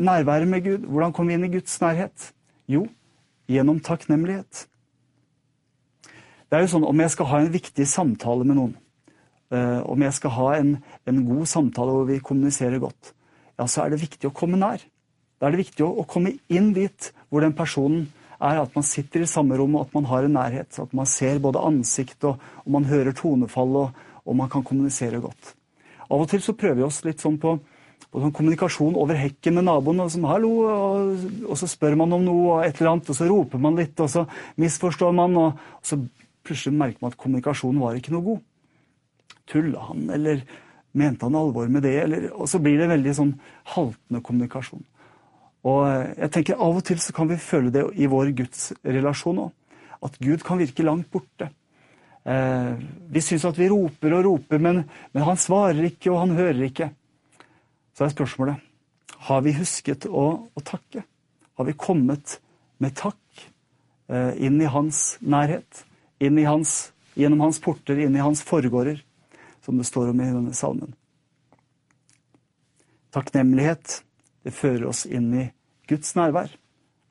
nærværet 0.00 0.48
med 0.48 0.64
Gud? 0.64 0.86
Hvordan 0.88 1.12
kommer 1.12 1.34
vi 1.34 1.36
inn 1.36 1.48
i 1.50 1.52
Guds 1.58 1.74
nærhet? 1.82 2.30
Jo, 2.72 2.86
gjennom 3.52 3.82
takknemlighet. 3.84 4.62
Det 6.48 6.56
er 6.56 6.64
jo 6.64 6.70
sånn 6.72 6.86
Om 6.88 7.02
jeg 7.04 7.12
skal 7.12 7.28
ha 7.28 7.40
en 7.42 7.52
viktig 7.52 7.86
samtale 7.86 8.46
med 8.48 8.56
noen, 8.56 8.72
eh, 9.52 9.82
om 9.84 10.06
jeg 10.06 10.16
skal 10.16 10.34
ha 10.38 10.48
en, 10.56 10.72
en 11.04 11.20
god 11.28 11.52
samtale 11.52 11.98
hvor 11.98 12.08
vi 12.08 12.18
kommuniserer 12.24 12.80
godt, 12.80 13.12
ja, 13.60 13.68
så 13.68 13.84
er 13.84 13.92
det 13.92 14.00
viktig 14.06 14.30
å 14.30 14.34
komme 14.34 14.56
nær. 14.56 14.80
Da 15.36 15.46
er 15.46 15.52
det 15.52 15.66
viktig 15.66 15.84
å, 15.84 15.92
å 16.00 16.08
komme 16.08 16.38
inn 16.48 16.72
dit 16.72 17.12
hvor 17.28 17.44
den 17.44 17.52
personen 17.52 18.08
er, 18.40 18.64
at 18.64 18.72
man 18.72 18.88
sitter 18.88 19.20
i 19.20 19.28
samme 19.28 19.60
rom, 19.60 19.76
og 19.76 19.90
at 19.90 19.96
man 20.00 20.08
har 20.08 20.24
en 20.24 20.38
nærhet. 20.40 20.80
At 20.80 20.96
man 20.96 21.08
ser 21.08 21.44
både 21.44 21.60
ansikt, 21.60 22.24
og, 22.24 22.40
og 22.64 22.72
man 22.72 22.88
hører 22.88 23.12
tonefall, 23.12 23.82
og, 23.84 24.04
og 24.24 24.36
man 24.40 24.48
kan 24.48 24.64
kommunisere 24.64 25.20
godt. 25.20 25.58
Av 26.10 26.24
og 26.24 26.30
til 26.30 26.42
så 26.42 26.56
prøver 26.58 26.80
vi 26.80 26.86
oss 26.86 27.02
litt 27.06 27.22
sånn 27.22 27.36
på, 27.40 27.54
på 28.10 28.22
sånn 28.22 28.34
kommunikasjon 28.34 28.98
over 28.98 29.18
hekken 29.18 29.58
med 29.58 29.68
naboen. 29.68 30.02
Og, 30.02 30.10
sånn, 30.12 30.26
Hallo, 30.26 30.52
og, 30.66 31.26
og, 31.46 31.54
så 31.60 31.68
spør 31.70 31.98
man 32.00 32.16
om 32.16 32.24
noe, 32.26 32.46
og 32.56 32.64
et 32.66 32.80
eller 32.80 32.96
annet, 32.96 33.12
og 33.12 33.18
så 33.18 33.28
roper 33.30 33.62
man 33.62 33.78
litt, 33.78 33.94
og 34.02 34.10
så 34.10 34.24
misforstår 34.60 35.14
man. 35.16 35.36
Og, 35.38 35.68
og 35.78 35.92
så 35.92 36.00
plutselig 36.46 36.74
merker 36.76 37.04
man 37.04 37.14
at 37.14 37.20
kommunikasjonen 37.20 37.82
var 37.82 37.98
ikke 37.98 38.14
noe 38.16 38.26
god. 38.26 38.42
Tulla 39.50 39.86
han, 39.90 40.08
eller 40.14 40.42
mente 40.98 41.26
han 41.26 41.38
alvor 41.38 41.70
med 41.70 41.86
det? 41.86 41.94
Eller, 42.02 42.26
og 42.34 42.50
så 42.50 42.58
blir 42.62 42.80
det 42.80 42.90
veldig 42.90 43.14
sånn 43.16 43.36
haltende 43.74 44.22
kommunikasjon. 44.26 44.82
Og 45.70 45.80
jeg 46.16 46.32
tenker 46.32 46.60
Av 46.62 46.78
og 46.78 46.84
til 46.88 47.00
så 47.02 47.12
kan 47.12 47.28
vi 47.28 47.36
føle 47.40 47.72
det 47.74 47.84
i 48.00 48.08
vår 48.10 48.32
gudsrelasjon 48.38 49.42
òg. 49.44 49.50
At 50.00 50.14
Gud 50.16 50.40
kan 50.46 50.60
virke 50.60 50.86
langt 50.86 51.10
borte. 51.12 51.50
Eh, 52.30 52.74
vi 53.10 53.22
syns 53.22 53.44
at 53.48 53.58
vi 53.58 53.68
roper 53.70 54.14
og 54.14 54.26
roper, 54.26 54.60
men, 54.62 54.84
men, 55.10 55.22
han 55.26 55.38
svarer 55.40 55.82
ikke, 55.88 56.12
og 56.12 56.20
han 56.22 56.36
hører 56.38 56.62
ikke. 56.68 56.90
Så 57.96 58.06
er 58.06 58.12
spørsmålet 58.14 58.66
har 59.26 59.42
vi 59.44 59.52
husket 59.58 60.06
å, 60.08 60.26
å 60.56 60.62
takke. 60.64 61.02
Har 61.58 61.66
vi 61.68 61.76
kommet 61.76 62.38
med 62.80 62.94
takk 62.96 63.42
eh, 64.08 64.32
inn 64.40 64.60
i 64.62 64.70
hans 64.70 65.18
nærhet? 65.20 65.82
Inn 66.24 66.38
i 66.40 66.46
hans, 66.46 66.92
gjennom 67.18 67.42
hans 67.44 67.60
porter, 67.60 67.98
inn 68.00 68.16
i 68.16 68.22
hans 68.22 68.40
forgårder, 68.46 69.02
som 69.64 69.80
det 69.80 69.88
står 69.88 70.12
om 70.12 70.22
i 70.22 70.30
denne 70.30 70.56
salmen. 70.56 70.94
Takknemlighet 73.12 74.00
det 74.46 74.54
fører 74.56 74.86
oss 74.92 75.02
inn 75.08 75.28
i 75.34 75.48
Guds 75.90 76.14
nærvær, 76.16 76.52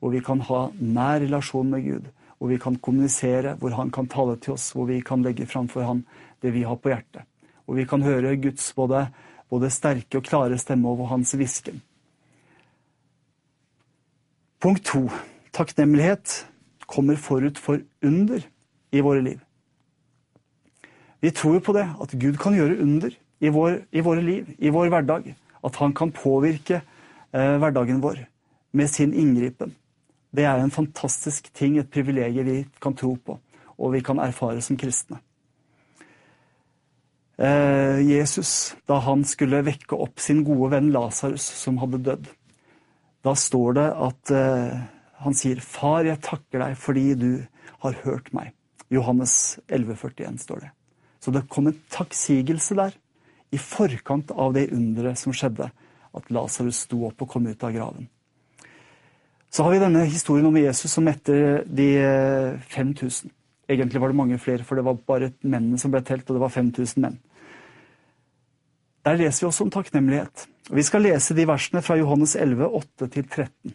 hvor 0.00 0.14
vi 0.16 0.24
kan 0.24 0.40
ha 0.48 0.64
nær 0.80 1.20
relasjon 1.22 1.70
med 1.70 1.86
Gud 1.86 2.08
hvor 2.40 2.48
vi 2.48 2.56
kan 2.58 2.78
kommunisere, 2.80 3.52
hvor 3.60 3.74
han 3.76 3.90
kan 3.92 4.06
tale 4.08 4.38
til 4.40 4.54
oss, 4.54 4.70
hvor 4.72 4.86
vi 4.88 5.02
kan 5.04 5.20
legge 5.20 5.44
framfor 5.46 5.84
han 5.84 6.06
det 6.40 6.54
vi 6.54 6.64
har 6.64 6.78
på 6.80 6.88
hjertet. 6.88 7.26
Hvor 7.68 7.76
vi 7.76 7.84
kan 7.84 8.00
høre 8.02 8.32
Guds 8.40 8.72
både, 8.72 9.02
både 9.52 9.68
sterke 9.70 10.16
og 10.18 10.24
klare 10.24 10.56
stemme 10.58 10.88
over 10.88 11.10
hans 11.12 11.34
hvisken. 11.36 11.82
Punkt 14.60 14.86
to. 14.88 15.04
Takknemlighet 15.52 16.46
kommer 16.88 17.20
forut 17.20 17.60
for 17.60 17.84
under 18.02 18.40
i 18.90 19.04
våre 19.04 19.20
liv. 19.20 19.38
Vi 21.20 21.30
tror 21.36 21.60
på 21.60 21.74
det, 21.76 21.84
at 22.00 22.16
Gud 22.16 22.40
kan 22.40 22.56
gjøre 22.56 22.80
under 22.80 23.12
i, 23.12 23.52
vår, 23.52 23.82
i 23.92 24.00
våre 24.00 24.24
liv, 24.24 24.48
i 24.56 24.72
vår 24.72 24.88
hverdag. 24.88 25.28
At 25.60 25.76
han 25.76 25.92
kan 25.92 26.12
påvirke 26.16 26.80
eh, 26.80 27.56
hverdagen 27.60 28.00
vår 28.00 28.24
med 28.72 28.88
sin 28.88 29.12
inngripen. 29.12 29.74
Det 30.30 30.44
er 30.46 30.60
en 30.60 30.70
fantastisk 30.70 31.50
ting, 31.54 31.78
et 31.78 31.90
privilegium 31.90 32.46
vi 32.46 32.60
kan 32.82 32.94
tro 32.94 33.16
på, 33.16 33.38
og 33.78 33.92
vi 33.94 34.02
kan 34.04 34.20
erfare 34.22 34.62
som 34.62 34.78
kristne. 34.78 35.18
Eh, 37.40 38.02
Jesus, 38.04 38.76
da 38.86 38.98
han 39.00 39.24
skulle 39.24 39.62
vekke 39.64 39.96
opp 39.96 40.20
sin 40.20 40.44
gode 40.44 40.74
venn 40.74 40.90
Lasarus, 40.92 41.46
som 41.62 41.80
hadde 41.80 42.02
dødd, 42.04 42.28
da 43.24 43.32
står 43.36 43.78
det 43.78 43.86
at 44.08 44.32
eh, 44.36 44.80
han 45.24 45.36
sier, 45.36 45.60
'Far, 45.60 46.04
jeg 46.04 46.20
takker 46.24 46.60
deg 46.62 46.76
fordi 46.76 47.06
du 47.14 47.30
har 47.82 47.96
hørt 48.04 48.30
meg'. 48.36 48.52
Johannes 48.90 49.58
11,41 49.68 50.38
står 50.38 50.60
det. 50.66 50.70
Så 51.20 51.32
det 51.32 51.48
kom 51.48 51.68
en 51.68 51.80
takksigelse 51.92 52.76
der, 52.76 52.94
i 53.52 53.58
forkant 53.58 54.30
av 54.30 54.54
det 54.54 54.70
underet 54.72 55.18
som 55.18 55.34
skjedde, 55.34 55.70
at 56.14 56.30
Lasarus 56.30 56.84
sto 56.86 57.04
opp 57.08 57.22
og 57.22 57.28
kom 57.28 57.46
ut 57.46 57.64
av 57.64 57.74
graven. 57.74 58.08
Så 59.50 59.66
har 59.66 59.74
vi 59.74 59.82
denne 59.82 60.04
historien 60.06 60.46
om 60.46 60.56
Jesus 60.56 60.92
som 60.94 61.04
mette 61.04 61.64
de 61.66 61.88
5000. 62.70 63.30
Eh, 63.30 63.36
Egentlig 63.70 64.00
var 64.02 64.10
det 64.10 64.18
mange 64.18 64.38
flere, 64.42 64.64
for 64.66 64.74
det 64.74 64.82
var 64.82 64.96
bare 65.06 65.28
mennene 65.42 65.78
som 65.78 65.92
ble 65.92 66.00
telt, 66.02 66.26
og 66.26 66.34
det 66.34 66.42
var 66.42 66.50
5000 66.50 67.04
menn. 67.04 67.18
Der 69.06 69.18
leser 69.18 69.44
vi 69.44 69.48
også 69.48 69.66
om 69.66 69.70
takknemlighet. 69.70 70.46
Vi 70.70 70.82
skal 70.82 71.04
lese 71.06 71.36
de 71.38 71.46
versene 71.46 71.82
fra 71.82 71.94
Johannes 71.98 72.34
11, 72.34 72.66
8-13. 72.98 73.74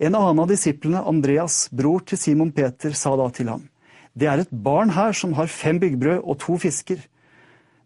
En 0.00 0.16
annen 0.16 0.40
av 0.40 0.48
disiplene, 0.48 1.04
Andreas, 1.04 1.66
bror 1.68 2.00
til 2.08 2.18
Simon 2.18 2.52
Peter, 2.52 2.96
sa 2.96 3.12
da 3.16 3.28
til 3.30 3.52
ham, 3.52 3.68
Det 4.16 4.28
er 4.28 4.42
et 4.42 4.50
barn 4.52 4.90
her 4.90 5.12
som 5.12 5.32
har 5.32 5.46
fem 5.46 5.78
byggbrød 5.80 6.20
og 6.24 6.38
to 6.38 6.58
fisker. 6.58 6.98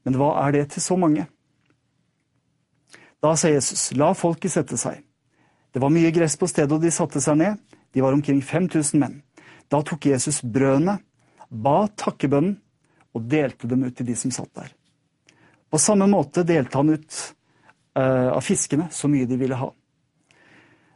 Men 0.04 0.14
hva 0.18 0.32
er 0.46 0.52
det 0.52 0.70
til 0.70 0.82
så 0.82 0.96
mange? 0.96 1.26
Da 3.22 3.36
sa 3.36 3.48
Jesus, 3.48 3.92
la 3.94 4.12
folket 4.12 4.50
sette 4.50 4.76
seg. 4.76 5.05
Det 5.76 5.80
var 5.82 5.92
mye 5.92 6.08
gress 6.08 6.38
på 6.40 6.46
stedet, 6.48 6.72
og 6.72 6.80
de 6.80 6.88
satte 6.88 7.20
seg 7.20 7.36
ned. 7.36 7.58
De 7.92 8.00
var 8.00 8.14
omkring 8.16 8.38
5000 8.40 8.96
menn. 8.96 9.18
Da 9.68 9.82
tok 9.84 10.06
Jesus 10.08 10.38
brødene, 10.40 10.94
ba 11.52 11.82
takkebønnen 12.00 12.54
og 13.12 13.26
delte 13.28 13.68
dem 13.68 13.82
ut 13.84 13.92
til 13.98 14.08
de 14.08 14.14
som 14.16 14.32
satt 14.32 14.54
der. 14.56 14.70
På 15.68 15.76
samme 15.76 16.08
måte 16.08 16.46
delte 16.48 16.80
han 16.80 16.94
ut 16.94 17.18
uh, 17.92 18.32
av 18.32 18.40
fiskene 18.46 18.86
så 18.88 19.10
mye 19.12 19.28
de 19.28 19.36
ville 19.36 19.58
ha. 19.60 19.68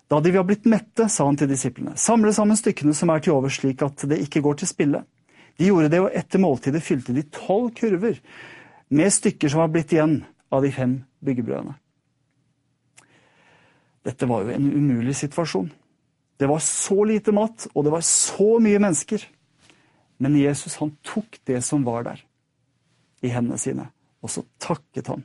Da 0.09 0.23
de 0.25 0.33
var 0.39 0.49
blitt 0.49 0.65
mette, 0.65 1.11
sa 1.13 1.29
han 1.29 1.37
til 1.37 1.53
disiplene, 1.53 1.93
samle 2.01 2.33
sammen 2.33 2.57
stykkene 2.57 2.97
som 2.97 3.13
er 3.13 3.21
til 3.21 3.37
overs, 3.37 3.61
slik 3.61 3.85
at 3.85 4.09
det 4.09 4.23
ikke 4.25 4.41
går 4.49 4.63
til 4.63 4.73
spille. 4.73 5.05
De 5.61 5.69
gjorde 5.69 5.93
det, 5.93 6.01
og 6.01 6.17
etter 6.17 6.41
måltidet 6.41 6.81
fylte 6.89 7.13
de 7.13 7.29
tolv 7.29 7.69
kurver 7.77 8.17
med 8.89 9.13
stykker 9.13 9.53
som 9.53 9.61
var 9.61 9.77
blitt 9.77 9.93
igjen 9.93 10.23
av 10.49 10.65
de 10.65 10.73
fem 10.73 11.03
byggebrødene. 11.21 11.77
Dette 14.07 14.29
var 14.29 14.45
jo 14.45 14.55
en 14.55 14.71
umulig 14.73 15.15
situasjon. 15.19 15.69
Det 16.41 16.49
var 16.49 16.63
så 16.65 17.05
lite 17.05 17.35
mat, 17.37 17.67
og 17.75 17.85
det 17.85 17.93
var 17.93 18.05
så 18.07 18.57
mye 18.63 18.81
mennesker. 18.81 19.27
Men 20.21 20.39
Jesus 20.41 20.79
han 20.81 20.95
tok 21.05 21.41
det 21.49 21.61
som 21.65 21.85
var 21.85 22.07
der, 22.09 22.23
i 23.21 23.33
hendene 23.33 23.61
sine, 23.61 23.91
og 24.25 24.33
så 24.33 24.45
takket 24.61 25.13
han. 25.13 25.25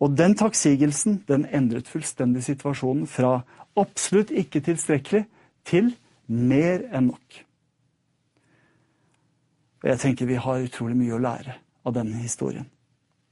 Og 0.00 0.16
den 0.16 0.32
takksigelsen 0.36 1.20
den 1.28 1.44
endret 1.52 1.88
fullstendig 1.92 2.46
situasjonen 2.46 3.04
fra 3.08 3.42
absolutt 3.76 4.32
ikke 4.32 4.62
tilstrekkelig 4.64 5.26
til 5.68 5.92
mer 6.26 6.86
enn 6.88 7.10
nok. 7.10 7.40
Og 9.80 9.88
jeg 9.92 10.00
tenker 10.00 10.28
vi 10.28 10.40
har 10.40 10.64
utrolig 10.64 10.96
mye 10.96 11.16
å 11.16 11.20
lære 11.20 11.56
av 11.84 11.96
denne 11.96 12.20
historien. 12.20 12.68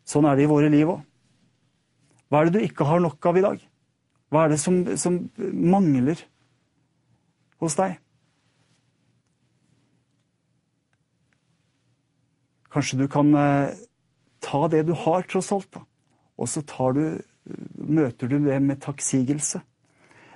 Sånn 0.09 0.29
er 0.29 0.37
det 0.37 0.45
i 0.45 0.51
våre 0.51 0.69
liv 0.73 0.89
òg. 0.89 1.01
Hva 2.29 2.41
er 2.41 2.49
det 2.49 2.61
du 2.61 2.65
ikke 2.65 2.87
har 2.89 3.01
nok 3.01 3.29
av 3.29 3.41
i 3.41 3.45
dag? 3.45 3.61
Hva 4.29 4.45
er 4.45 4.53
det 4.53 4.61
som, 4.61 4.83
som 5.01 5.23
mangler 5.39 6.21
hos 7.63 7.77
deg? 7.79 7.97
Kanskje 12.69 12.99
du 13.01 13.07
kan 13.09 13.33
eh, 13.35 13.77
ta 14.45 14.67
det 14.69 14.85
du 14.89 14.93
har, 14.93 15.25
tross 15.25 15.53
alt, 15.53 15.71
da. 15.73 15.85
og 16.37 16.49
så 16.49 16.63
du, 16.93 17.21
møter 17.75 18.29
du 18.29 18.39
det 18.45 18.59
med 18.63 18.81
takksigelse. 18.85 19.63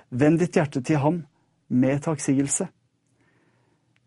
Vend 0.09 0.39
ditt 0.41 0.57
hjerte 0.57 0.81
til 0.81 0.97
ham 0.97 1.21
med 1.69 2.01
takksigelse. 2.03 2.67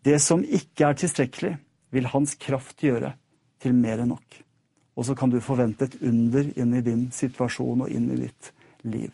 Det 0.03 0.19
som 0.21 0.43
ikke 0.43 0.89
er 0.89 0.99
tilstrekkelig, 0.99 1.55
vil 1.91 2.11
hans 2.11 2.35
kraft 2.35 2.83
gjøre 2.83 3.13
til 3.63 3.75
mer 3.75 4.03
enn 4.03 4.11
nok. 4.11 4.41
Og 4.97 5.05
så 5.07 5.15
kan 5.15 5.31
du 5.31 5.39
forvente 5.43 5.87
et 5.87 5.97
under 6.01 6.51
inn 6.59 6.75
i 6.75 6.83
din 6.83 7.07
situasjon 7.13 7.85
og 7.85 7.91
inn 7.91 8.11
i 8.11 8.19
ditt 8.25 8.51
liv. 8.83 9.11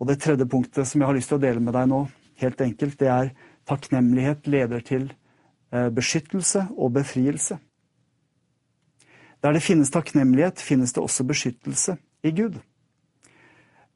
Og 0.00 0.08
det 0.10 0.20
tredje 0.22 0.46
punktet 0.50 0.88
som 0.88 1.00
jeg 1.00 1.08
har 1.08 1.16
lyst 1.16 1.30
til 1.30 1.38
å 1.38 1.44
dele 1.44 1.62
med 1.62 1.76
deg 1.76 1.88
nå, 1.90 2.04
helt 2.42 2.60
enkelt, 2.60 2.98
det 3.00 3.10
er 3.10 3.32
takknemlighet 3.68 4.48
leder 4.50 4.82
til 4.84 5.08
eh, 5.72 5.88
beskyttelse 5.94 6.66
og 6.74 6.94
befrielse. 6.98 7.58
Der 9.44 9.52
det 9.52 9.62
finnes 9.62 9.92
takknemlighet, 9.92 10.60
finnes 10.60 10.92
det 10.92 11.02
også 11.02 11.26
beskyttelse 11.28 11.98
i 12.24 12.32
Gud. 12.32 12.56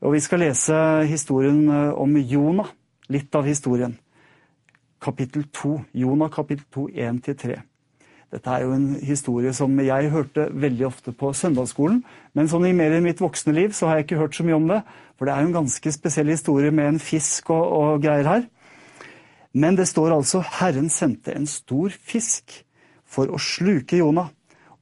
Og 0.01 0.13
vi 0.15 0.21
skal 0.23 0.45
lese 0.45 0.77
historien 1.09 1.65
eh, 1.69 1.95
om 1.97 2.17
Jonah, 2.17 2.71
litt 3.09 3.35
av 3.35 3.49
historien. 3.49 3.97
Kapittel 5.03 5.49
2. 5.55 5.81
Jonah 5.95 6.31
kapittel 6.31 6.67
2, 6.75 6.89
1-3. 6.95 7.59
Dette 8.29 8.53
er 8.53 8.67
jo 8.67 8.75
en 8.77 8.89
historie 9.01 9.55
som 9.57 9.73
jeg 9.81 10.11
hørte 10.13 10.51
veldig 10.53 10.87
ofte 10.91 11.15
på 11.17 11.31
søndagsskolen. 11.33 12.03
Men 12.37 12.51
sånn 12.51 12.67
i 12.69 12.75
mer 12.77 12.99
i 12.99 13.05
mitt 13.05 13.23
voksne 13.23 13.55
liv 13.57 13.73
så 13.73 13.89
har 13.89 13.99
jeg 13.99 14.09
ikke 14.09 14.19
hørt 14.21 14.37
så 14.37 14.45
mye 14.45 14.59
om 14.59 14.67
det. 14.69 14.83
For 15.19 15.27
det 15.27 15.35
er 15.35 15.43
jo 15.43 15.51
en 15.51 15.59
ganske 15.65 15.93
spesiell 15.93 16.31
historie 16.31 16.71
med 16.71 16.95
en 16.95 17.03
fisk 17.03 17.51
og, 17.51 17.65
og 17.67 18.03
greier 18.05 18.29
her. 18.29 18.47
Men 19.59 19.77
det 19.79 19.89
står 19.91 20.15
altså 20.15 20.45
Herren 20.61 20.91
sendte 20.93 21.35
en 21.35 21.49
stor 21.51 21.91
fisk 21.91 22.61
for 23.09 23.33
å 23.33 23.41
sluke 23.43 23.99
Jonah. 23.99 24.31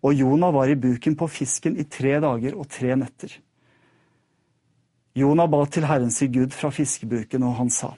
Og 0.04 0.14
Jonah 0.14 0.52
var 0.54 0.68
i 0.68 0.76
buken 0.78 1.16
på 1.18 1.28
fisken 1.32 1.78
i 1.80 1.86
tre 1.88 2.18
dager 2.22 2.58
og 2.58 2.68
tre 2.70 2.92
netter. 2.98 3.32
Jonah 5.16 5.48
ba 5.48 5.62
til 5.72 5.86
Herren 5.88 6.12
sin 6.12 6.32
Gud 6.34 6.52
fra 6.52 6.68
fiskebuken, 6.68 7.42
og 7.42 7.56
han 7.56 7.70
sa, 7.72 7.94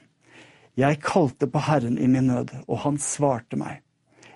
Jeg 0.78 1.00
kalte 1.02 1.48
på 1.50 1.58
Herren 1.58 1.98
i 1.98 2.06
min 2.06 2.30
nød, 2.30 2.54
og 2.68 2.78
han 2.84 2.98
svarte 3.02 3.58
meg. 3.58 3.82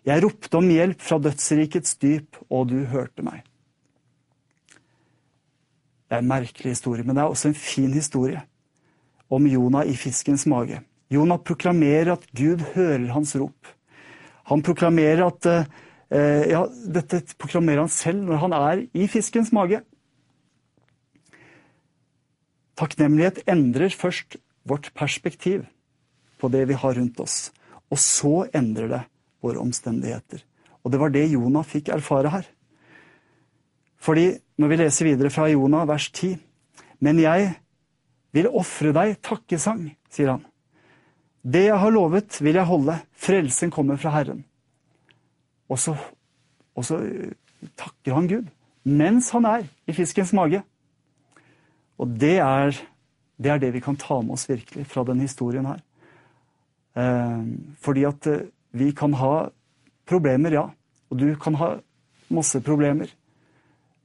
Jeg 0.02 0.25
ropte 0.25 0.59
om 0.59 0.66
hjelp 0.66 0.99
fra 1.00 1.21
dødsrikets 1.23 1.94
dyp, 2.02 2.40
og 2.50 2.73
du 2.73 2.80
hørte 2.90 3.23
meg. 3.23 3.44
Det 6.12 6.19
er 6.19 6.26
en 6.26 6.28
merkelig 6.28 6.75
historie, 6.75 7.00
men 7.09 7.16
det 7.16 7.23
er 7.23 7.31
også 7.33 7.49
en 7.49 7.57
fin 7.57 7.92
historie 7.97 8.42
om 9.33 9.47
Jonah 9.49 9.88
i 9.88 9.95
fiskens 9.97 10.42
mage. 10.45 10.83
Jonah 11.09 11.40
proklamerer 11.40 12.11
at 12.12 12.26
Gud 12.37 12.61
hører 12.75 13.07
hans 13.14 13.33
rop. 13.40 13.71
Han 14.52 14.61
proklamerer 14.61 15.23
at 15.25 15.49
eh, 15.49 16.50
ja, 16.52 16.66
Dette 16.69 17.23
proklamerer 17.40 17.87
han 17.87 17.88
selv 17.88 18.28
når 18.28 18.42
han 18.45 18.57
er 18.59 18.85
i 18.92 19.09
fiskens 19.09 19.54
mage. 19.57 19.81
Takknemlighet 22.76 23.47
endrer 23.49 23.97
først 23.97 24.37
vårt 24.69 24.92
perspektiv 24.92 25.64
på 26.37 26.52
det 26.52 26.66
vi 26.69 26.76
har 26.76 27.00
rundt 27.00 27.25
oss. 27.25 27.54
Og 27.88 27.97
så 27.97 28.50
endrer 28.52 28.92
det 28.99 29.04
våre 29.40 29.64
omstendigheter. 29.64 30.45
Og 30.85 30.92
det 30.92 31.00
var 31.00 31.16
det 31.16 31.31
Jonah 31.33 31.64
fikk 31.64 31.88
erfare 31.88 32.37
her. 32.37 32.45
Fordi 34.02 34.32
når 34.59 34.71
vi 34.71 34.78
leser 34.80 35.09
videre 35.09 35.30
fra 35.30 35.49
Jonah, 35.50 35.87
vers 35.88 36.09
10 36.11 36.37
Men 37.02 37.18
jeg 37.18 37.52
vil 38.32 38.49
ofre 38.49 38.92
deg 38.94 39.16
takkesang, 39.23 39.88
sier 40.11 40.37
han. 40.37 40.44
Det 41.42 41.64
jeg 41.66 41.78
har 41.82 41.90
lovet, 41.90 42.38
vil 42.38 42.54
jeg 42.54 42.68
holde. 42.68 42.94
Frelsen 43.18 43.73
kommer 43.75 43.99
fra 43.99 44.12
Herren. 44.14 44.44
Og 45.68 45.80
så, 45.82 45.97
og 46.78 46.87
så 46.87 47.00
eh, 47.02 47.35
takker 47.78 48.14
han 48.14 48.28
Gud 48.30 48.50
mens 48.82 49.28
han 49.30 49.44
er 49.47 49.66
i 49.87 49.94
fiskens 49.94 50.32
mage. 50.35 50.59
Og 52.02 52.11
det 52.18 52.35
er, 52.42 52.75
det 53.38 53.50
er, 53.52 53.61
det 53.62 53.73
vi 53.76 53.82
kan 53.82 53.99
ta 53.99 54.18
med 54.23 54.35
oss 54.35 54.49
virkelig 54.50 54.88
fra 54.90 55.04
denne 55.06 55.23
historien 55.23 55.68
her. 55.71 55.82
Eh, 56.99 57.44
fordi 57.78 58.06
at 58.09 58.26
eh, 58.26 58.49
vi 58.75 58.90
kan 58.97 59.14
ha 59.21 59.49
problemer, 60.09 60.56
ja. 60.59 60.64
Og 61.11 61.21
du 61.21 61.28
kan 61.38 61.54
ha 61.61 61.76
masse 62.32 62.59
problemer. 62.64 63.11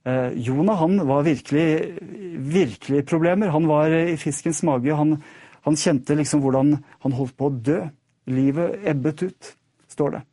Eh, 0.08 0.32
Jonah 0.40 0.78
han 0.80 1.08
var 1.08 1.26
virkelig, 1.28 2.00
virkelig 2.38 3.06
problemer. 3.06 3.52
Han 3.52 3.68
var 3.68 3.92
i 3.92 4.18
fiskens 4.18 4.64
mage. 4.64 4.96
Han, 4.96 5.18
han 5.62 5.76
kjente 5.76 6.16
liksom 6.16 6.42
hvordan 6.44 6.78
han 7.04 7.18
holdt 7.18 7.36
på 7.38 7.50
å 7.50 7.56
dø. 7.70 7.82
Livet 8.28 8.88
ebbet 8.88 9.24
ut, 9.24 9.52
står 9.92 10.18
det. 10.18 10.24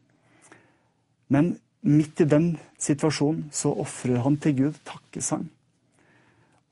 Men 1.35 1.55
midt 1.87 2.23
i 2.23 2.29
den 2.29 2.55
situasjonen 2.79 3.49
så 3.55 3.73
ofrer 3.83 4.23
han 4.23 4.39
til 4.43 4.57
Gud 4.61 4.81
takkesang. 4.87 5.47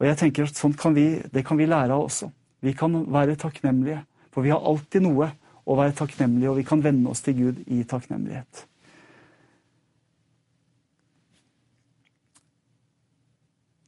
Og 0.00 0.08
jeg 0.08 0.18
tenker 0.18 0.48
at 0.50 0.58
sånt 0.58 0.78
kan 0.78 0.94
vi, 0.94 1.22
Det 1.30 1.44
kan 1.46 1.58
vi 1.58 1.66
lære 1.66 1.94
av 1.94 2.08
også. 2.08 2.30
Vi 2.62 2.72
kan 2.72 3.04
være 3.12 3.36
takknemlige. 3.36 4.02
For 4.32 4.42
vi 4.42 4.50
har 4.50 4.62
alltid 4.62 5.04
noe 5.04 5.30
å 5.66 5.76
være 5.78 5.94
takknemlige, 5.94 6.50
og 6.50 6.56
vi 6.58 6.66
kan 6.66 6.82
vende 6.82 7.10
oss 7.10 7.22
til 7.22 7.36
Gud 7.38 7.58
i 7.66 7.82
takknemlighet. 7.84 8.66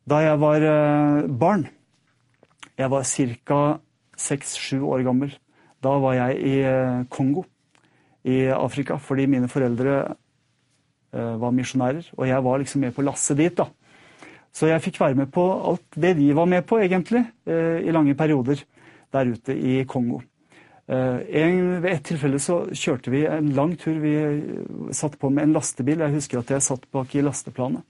Da 0.04 0.20
jeg 0.20 0.36
var 0.40 0.60
eh, 0.60 1.28
barn, 1.32 1.64
jeg 2.76 2.90
var 2.92 3.06
ca 3.08 3.60
seks-sju 4.20 4.82
år 4.84 5.04
gammel. 5.06 5.32
Da 5.80 5.94
var 6.00 6.16
jeg 6.18 6.42
i 6.44 6.58
eh, 6.60 7.06
Kongo 7.08 7.46
i 8.24 8.44
Afrika 8.52 8.98
fordi 9.00 9.26
mine 9.28 9.48
foreldre 9.48 9.94
eh, 10.04 11.32
var 11.40 11.56
misjonærer. 11.56 12.10
Og 12.18 12.28
jeg 12.28 12.44
var 12.44 12.60
liksom 12.60 12.84
med 12.84 12.92
på 12.92 13.06
lasset 13.06 13.40
dit, 13.40 13.56
da. 13.56 13.70
Så 14.54 14.68
jeg 14.68 14.84
fikk 14.84 15.00
være 15.00 15.18
med 15.18 15.32
på 15.32 15.46
alt 15.70 15.96
det 15.96 16.12
de 16.20 16.28
var 16.36 16.46
med 16.46 16.62
på, 16.68 16.78
egentlig, 16.78 17.24
i 17.50 17.90
lange 17.90 18.14
perioder 18.14 18.60
der 19.10 19.32
ute 19.32 19.56
i 19.58 19.80
Kongo. 19.82 20.20
En, 20.86 21.56
ved 21.82 21.88
et 21.90 22.04
tilfelle 22.06 22.38
så 22.38 22.60
kjørte 22.70 23.10
vi 23.10 23.24
en 23.26 23.48
lang 23.56 23.72
tur. 23.74 23.98
Vi 23.98 24.14
satt 24.94 25.18
på 25.18 25.32
med 25.34 25.48
en 25.48 25.56
lastebil. 25.56 26.04
Jeg 26.06 26.14
husker 26.14 26.38
at 26.38 26.54
jeg 26.54 26.62
satt 26.68 26.86
bak 26.94 27.16
i 27.18 27.24
lasteplanet. 27.26 27.82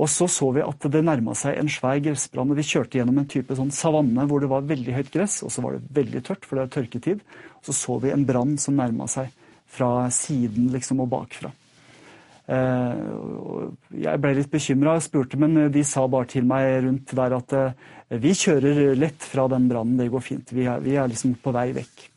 Og 0.00 0.08
så 0.08 0.26
så 0.30 0.48
vi 0.56 0.64
at 0.64 0.86
det 0.92 1.02
nærma 1.04 1.34
seg 1.36 1.58
en 1.60 1.70
svær 1.70 2.00
gressbrann. 2.02 2.50
og 2.50 2.58
Vi 2.58 2.64
kjørte 2.64 2.98
gjennom 2.98 3.18
en 3.20 3.28
type 3.28 3.56
sånn 3.56 3.72
savanne 3.74 4.24
hvor 4.28 4.40
det 4.40 4.50
var 4.52 4.68
veldig 4.68 4.94
høyt 4.96 5.10
gress, 5.12 5.42
og 5.44 5.52
så 5.52 5.64
var 5.64 5.76
det 5.76 5.96
veldig 6.00 6.22
tørt, 6.24 6.46
for 6.48 6.56
det 6.56 6.64
er 6.64 6.76
tørketid. 6.78 7.24
Og 7.60 7.68
så 7.68 7.76
så 7.76 7.98
vi 8.02 8.12
en 8.14 8.26
brann 8.28 8.56
som 8.60 8.78
nærma 8.78 9.08
seg 9.10 9.32
fra 9.72 10.08
siden 10.12 10.70
liksom 10.72 11.04
og 11.04 11.10
bakfra. 11.12 11.52
Eh, 12.52 13.02
jeg 14.02 14.20
ble 14.20 14.32
litt 14.36 14.50
bekymra 14.52 14.96
og 14.96 15.04
spurte, 15.04 15.38
men 15.40 15.68
de 15.72 15.84
sa 15.86 16.06
bare 16.10 16.30
til 16.32 16.48
meg 16.48 16.82
rundt 16.86 17.12
der 17.16 17.36
at 17.36 17.54
eh, 17.58 17.76
vi 18.22 18.34
kjører 18.36 18.96
lett 18.98 19.24
fra 19.24 19.46
den 19.52 19.68
brannen, 19.70 20.00
det 20.00 20.10
går 20.12 20.24
fint. 20.24 20.56
Vi 20.56 20.66
er, 20.68 20.80
vi 20.84 20.96
er 20.96 21.12
liksom 21.12 21.36
på 21.40 21.54
vei 21.54 21.70
vekk. 21.76 22.08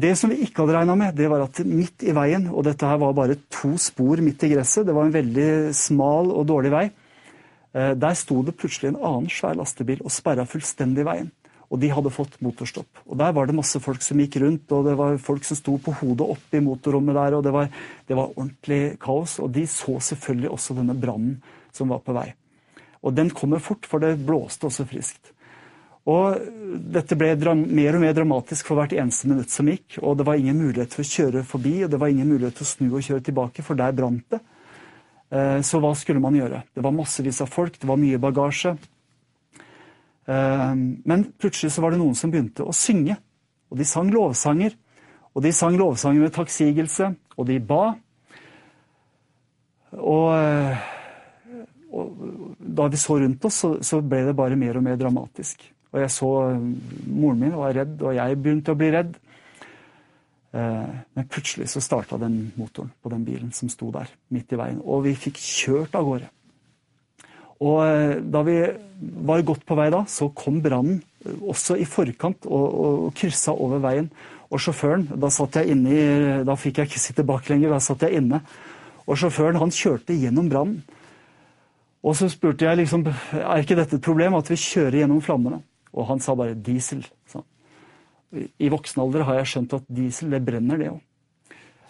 Det 0.00 0.12
som 0.16 0.30
vi 0.30 0.38
ikke 0.44 0.62
hadde 0.62 0.76
regna 0.78 0.94
med, 0.96 1.16
det 1.18 1.26
var 1.28 1.42
at 1.44 1.58
midt 1.66 2.04
i 2.06 2.14
veien, 2.16 2.46
og 2.48 2.64
dette 2.64 2.88
her 2.88 3.00
var 3.02 3.16
bare 3.16 3.36
to 3.52 3.74
spor 3.80 4.22
midt 4.24 4.46
i 4.46 4.52
gresset, 4.54 4.86
det 4.86 4.94
var 4.96 5.08
en 5.08 5.16
veldig 5.16 5.74
smal 5.76 6.30
og 6.32 6.46
dårlig 6.48 6.70
vei, 6.72 6.84
eh, 7.74 7.92
der 7.98 8.16
sto 8.16 8.38
det 8.46 8.56
plutselig 8.56 8.92
en 8.92 9.00
annen 9.00 9.28
svær 9.32 9.58
lastebil 9.58 10.00
og 10.04 10.14
sperra 10.14 10.46
fullstendig 10.48 11.04
veien. 11.08 11.28
Og 11.70 11.78
de 11.78 11.90
hadde 11.92 12.10
fått 12.10 12.38
motorstopp. 12.42 13.02
Og 13.06 13.18
der 13.20 13.34
var 13.34 13.46
det 13.46 13.54
masse 13.54 13.78
folk 13.82 14.02
som 14.02 14.18
gikk 14.18 14.40
rundt, 14.42 14.72
og 14.74 14.88
det 14.88 14.96
var 14.98 15.20
folk 15.22 15.44
som 15.46 15.58
sto 15.58 15.76
på 15.78 15.94
hodet 16.00 16.26
oppe 16.26 16.58
i 16.58 16.64
motorrommet 16.64 17.14
der, 17.14 17.36
og 17.38 17.44
det 17.46 17.52
var, 17.54 17.68
det 18.08 18.16
var 18.18 18.32
ordentlig 18.32 18.80
kaos. 18.98 19.36
Og 19.38 19.52
de 19.54 19.66
så 19.70 19.98
selvfølgelig 20.02 20.50
også 20.50 20.74
denne 20.80 20.96
brannen 20.98 21.36
som 21.76 21.92
var 21.92 22.02
på 22.02 22.16
vei. 22.16 22.26
Og 23.06 23.14
den 23.14 23.30
kommer 23.30 23.62
fort, 23.62 23.86
for 23.86 24.02
det 24.02 24.16
blåste 24.26 24.66
også 24.66 24.88
friskt. 24.90 25.30
Og 26.08 26.38
dette 26.94 27.16
ble 27.18 27.34
mer 27.36 27.96
og 27.96 28.02
mer 28.02 28.14
dramatisk 28.16 28.70
for 28.70 28.80
hvert 28.80 28.94
eneste 28.96 29.28
minutt 29.28 29.52
som 29.52 29.68
gikk. 29.68 29.98
Og 30.00 30.16
det 30.16 30.24
var 30.26 30.40
ingen 30.40 30.56
mulighet 30.56 30.94
for 30.96 31.04
å 31.04 31.10
kjøre 31.10 31.44
forbi, 31.44 31.74
og 31.84 31.90
det 31.92 32.00
var 32.00 32.12
ingen 32.12 32.30
mulighet 32.30 32.56
til 32.56 32.66
å 32.66 32.70
snu 32.70 32.86
og 32.88 33.04
kjøre 33.04 33.26
tilbake, 33.26 33.64
for 33.66 33.78
der 33.78 33.96
brant 33.96 34.24
det. 34.32 34.40
Eh, 35.30 35.60
så 35.66 35.80
hva 35.82 35.92
skulle 35.94 36.22
man 36.22 36.38
gjøre? 36.38 36.62
Det 36.74 36.82
var 36.82 36.96
massevis 36.96 37.40
av 37.44 37.50
folk, 37.52 37.76
det 37.78 37.88
var 37.88 38.00
mye 38.00 38.20
bagasje. 38.22 38.72
Eh, 40.24 40.70
men 41.04 41.26
plutselig 41.38 41.74
så 41.74 41.84
var 41.84 41.92
det 41.92 42.00
noen 42.00 42.16
som 42.18 42.32
begynte 42.32 42.64
å 42.64 42.74
synge. 42.74 43.18
Og 43.70 43.78
de 43.78 43.86
sang 43.86 44.08
lovsanger. 44.10 44.78
Og 45.36 45.44
de 45.44 45.52
sang 45.54 45.76
lovsanger 45.78 46.24
med 46.24 46.32
takksigelse, 46.34 47.12
og 47.38 47.46
de 47.46 47.60
ba. 47.62 47.84
Og, 50.00 50.26
eh, 50.34 50.88
og 51.92 52.24
da 52.58 52.88
vi 52.90 52.98
så 52.98 53.20
rundt 53.20 53.44
oss, 53.46 53.60
så, 53.62 53.76
så 53.84 54.00
ble 54.02 54.24
det 54.26 54.34
bare 54.38 54.58
mer 54.58 54.80
og 54.80 54.86
mer 54.88 54.98
dramatisk. 54.98 55.68
Og 55.90 56.00
jeg 56.04 56.12
så 56.14 56.30
eh, 56.50 56.64
moren 57.10 57.42
min 57.44 57.58
var 57.58 57.74
redd, 57.76 57.98
og 57.98 58.16
jeg 58.16 58.38
begynte 58.38 58.74
å 58.74 58.78
bli 58.78 58.90
redd. 58.94 59.14
Eh, 60.50 60.90
men 61.16 61.30
plutselig 61.30 61.70
så 61.70 61.82
starta 61.82 62.18
den 62.20 62.42
motoren 62.58 62.92
på 63.02 63.12
den 63.12 63.24
bilen 63.26 63.54
som 63.54 63.70
sto 63.72 63.90
der 63.94 64.10
midt 64.34 64.52
i 64.54 64.58
veien. 64.60 64.80
Og 64.82 65.04
vi 65.06 65.16
fikk 65.18 65.40
kjørt 65.42 65.96
av 65.98 66.06
gårde. 66.06 66.30
Og 67.60 67.78
eh, 67.84 68.18
da 68.22 68.42
vi 68.46 68.58
var 69.30 69.46
godt 69.46 69.66
på 69.68 69.78
vei 69.78 69.90
da, 69.92 70.04
så 70.08 70.30
kom 70.34 70.60
brannen 70.64 71.02
også 71.20 71.76
i 71.76 71.84
forkant 71.84 72.46
og, 72.48 72.66
og, 72.66 73.00
og 73.06 73.16
kryssa 73.18 73.52
over 73.52 73.82
veien. 73.82 74.08
Og 74.50 74.62
sjåføren, 74.62 75.04
da 75.20 75.28
satt 75.30 75.60
jeg 75.60 75.76
inne 75.76 75.90
i, 75.94 76.04
da 76.46 76.56
fikk 76.58 76.80
jeg 76.80 76.90
ikke 76.90 77.02
sitte 77.02 77.26
bak 77.26 77.46
lenger, 77.50 77.70
da 77.70 77.82
satt 77.82 78.02
jeg 78.06 78.18
inne. 78.18 78.40
Og 79.06 79.18
sjåføren 79.18 79.58
han 79.60 79.74
kjørte 79.74 80.16
gjennom 80.16 80.48
brannen. 80.50 80.80
Og 82.00 82.16
så 82.16 82.30
spurte 82.32 82.64
jeg 82.64 82.80
liksom, 82.80 83.04
er 83.36 83.60
ikke 83.60 83.76
dette 83.76 83.98
et 83.98 84.04
problem 84.04 84.38
at 84.38 84.48
vi 84.50 84.56
kjører 84.58 85.02
gjennom 85.02 85.20
flammene? 85.22 85.60
Og 85.92 86.06
han 86.06 86.20
sa 86.20 86.34
bare 86.34 86.54
'diesel'. 86.54 87.06
Så. 87.26 87.42
I 88.58 88.68
voksen 88.70 89.02
alder 89.02 89.24
har 89.26 89.40
jeg 89.40 89.46
skjønt 89.46 89.74
at 89.74 89.88
diesel, 89.88 90.30
det 90.30 90.44
brenner, 90.44 90.78
det 90.78 90.90
òg. 90.90 91.00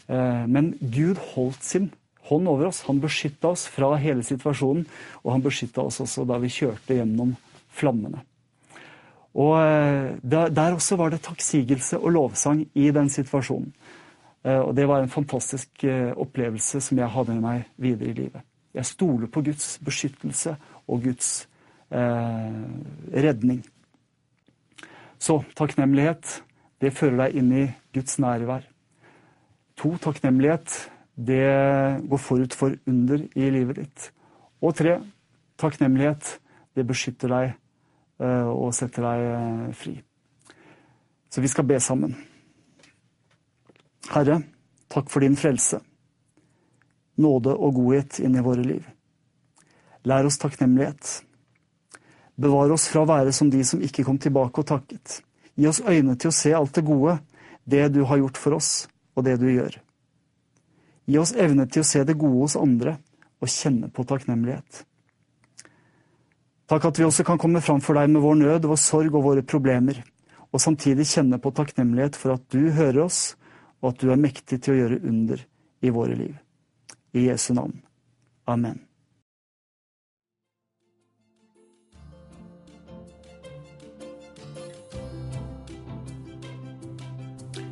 Eh, 0.09 0.47
men 0.49 0.73
Gud 0.81 1.21
holdt 1.35 1.63
sin 1.63 1.91
hånd 2.31 2.49
over 2.49 2.71
oss. 2.71 2.83
Han 2.89 3.01
beskytta 3.01 3.53
oss 3.53 3.67
fra 3.69 3.95
hele 4.01 4.23
situasjonen, 4.23 4.87
og 5.23 5.33
han 5.33 5.45
beskytta 5.45 5.83
oss 5.83 6.01
også 6.01 6.25
da 6.25 6.39
vi 6.39 6.49
kjørte 6.49 6.97
gjennom 6.97 7.37
flammene. 7.69 8.25
Og 9.35 9.55
eh, 9.61 10.17
Der 10.23 10.75
også 10.75 10.97
var 10.97 11.11
det 11.11 11.23
takksigelse 11.23 11.99
og 11.99 12.13
lovsang 12.13 12.67
i 12.75 12.91
den 12.91 13.09
situasjonen. 13.09 13.73
Eh, 14.45 14.59
og 14.59 14.75
Det 14.75 14.89
var 14.89 15.03
en 15.03 15.13
fantastisk 15.13 15.85
opplevelse 16.17 16.81
som 16.81 16.99
jeg 16.99 17.09
hadde 17.09 17.35
med 17.37 17.43
meg 17.43 17.69
videre 17.77 18.11
i 18.11 18.15
livet. 18.25 18.43
Jeg 18.75 18.87
stoler 18.87 19.27
på 19.27 19.43
Guds 19.43 19.79
beskyttelse 19.83 20.55
og 20.87 21.03
Guds 21.03 21.49
eh, 21.91 22.61
redning. 23.13 23.65
Så 25.21 25.43
takknemlighet, 25.57 26.41
det 26.81 26.95
fører 26.97 27.27
deg 27.27 27.37
inn 27.37 27.51
i 27.53 27.65
Guds 27.93 28.17
nærvær. 28.23 28.65
To, 29.81 29.93
takknemlighet, 30.01 30.77
det 31.17 31.45
går 32.09 32.21
forut 32.21 32.57
for 32.57 32.77
under 32.89 33.27
i 33.37 33.51
livet 33.53 33.83
ditt. 33.83 34.07
Og 34.65 34.75
tre, 34.77 34.97
takknemlighet, 35.61 36.39
det 36.77 36.87
beskytter 36.89 37.33
deg 37.33 37.53
eh, 37.53 38.49
og 38.49 38.73
setter 38.77 39.05
deg 39.05 39.27
eh, 39.35 39.69
fri. 39.77 39.95
Så 41.31 41.45
vi 41.45 41.53
skal 41.53 41.69
be 41.69 41.77
sammen. 41.81 42.17
Herre, 44.11 44.41
takk 44.91 45.13
for 45.13 45.21
din 45.21 45.37
frelse. 45.37 45.81
nåde 47.21 47.53
og 47.53 47.75
godhet 47.75 48.19
inn 48.25 48.37
i 48.37 48.41
våre 48.41 48.63
liv. 48.65 48.85
Lær 50.09 50.25
oss 50.25 50.39
takknemlighet. 50.41 51.21
Bevar 52.41 52.73
oss 52.73 52.87
fra 52.89 53.03
å 53.05 53.09
være 53.09 53.35
som 53.37 53.51
de 53.53 53.61
som 53.67 53.83
ikke 53.85 54.05
kom 54.07 54.19
tilbake 54.21 54.63
og 54.63 54.69
takket. 54.71 55.21
Gi 55.61 55.69
oss 55.69 55.83
øyne 55.85 56.17
til 56.17 56.31
å 56.31 56.37
se 56.37 56.55
alt 56.57 56.73
det 56.79 56.87
gode, 56.87 57.19
det 57.69 57.91
du 57.93 58.03
har 58.09 58.21
gjort 58.23 58.41
for 58.41 58.57
oss, 58.57 58.89
og 59.13 59.27
det 59.27 59.37
du 59.43 59.49
gjør. 59.51 59.77
Gi 61.11 61.19
oss 61.21 61.35
evne 61.37 61.67
til 61.69 61.85
å 61.85 61.89
se 61.91 62.05
det 62.07 62.17
gode 62.17 62.47
hos 62.47 62.57
andre 62.57 62.97
og 63.41 63.51
kjenne 63.51 63.91
på 63.93 64.07
takknemlighet. 64.09 64.85
Takk 66.71 66.87
at 66.87 67.01
vi 67.01 67.07
også 67.09 67.27
kan 67.27 67.41
komme 67.41 67.61
fram 67.65 67.81
for 67.83 67.99
deg 67.99 68.13
med 68.13 68.23
vår 68.23 68.37
nød, 68.41 68.69
vår 68.71 68.79
sorg 68.79 69.17
og 69.19 69.27
våre 69.27 69.43
problemer, 69.43 70.01
og 70.51 70.63
samtidig 70.63 71.09
kjenne 71.11 71.41
på 71.43 71.53
takknemlighet 71.55 72.19
for 72.19 72.37
at 72.37 72.45
du 72.55 72.71
hører 72.77 73.05
oss, 73.05 73.35
og 73.83 73.93
at 73.93 74.05
du 74.05 74.13
er 74.13 74.21
mektig 74.21 74.61
til 74.63 74.77
å 74.77 74.79
gjøre 74.83 75.01
under 75.09 75.43
i 75.83 75.93
våre 75.93 76.17
liv. 76.17 76.37
I 77.17 77.27
Jesu 77.27 77.53
navn. 77.57 77.81
Amen. 78.47 78.79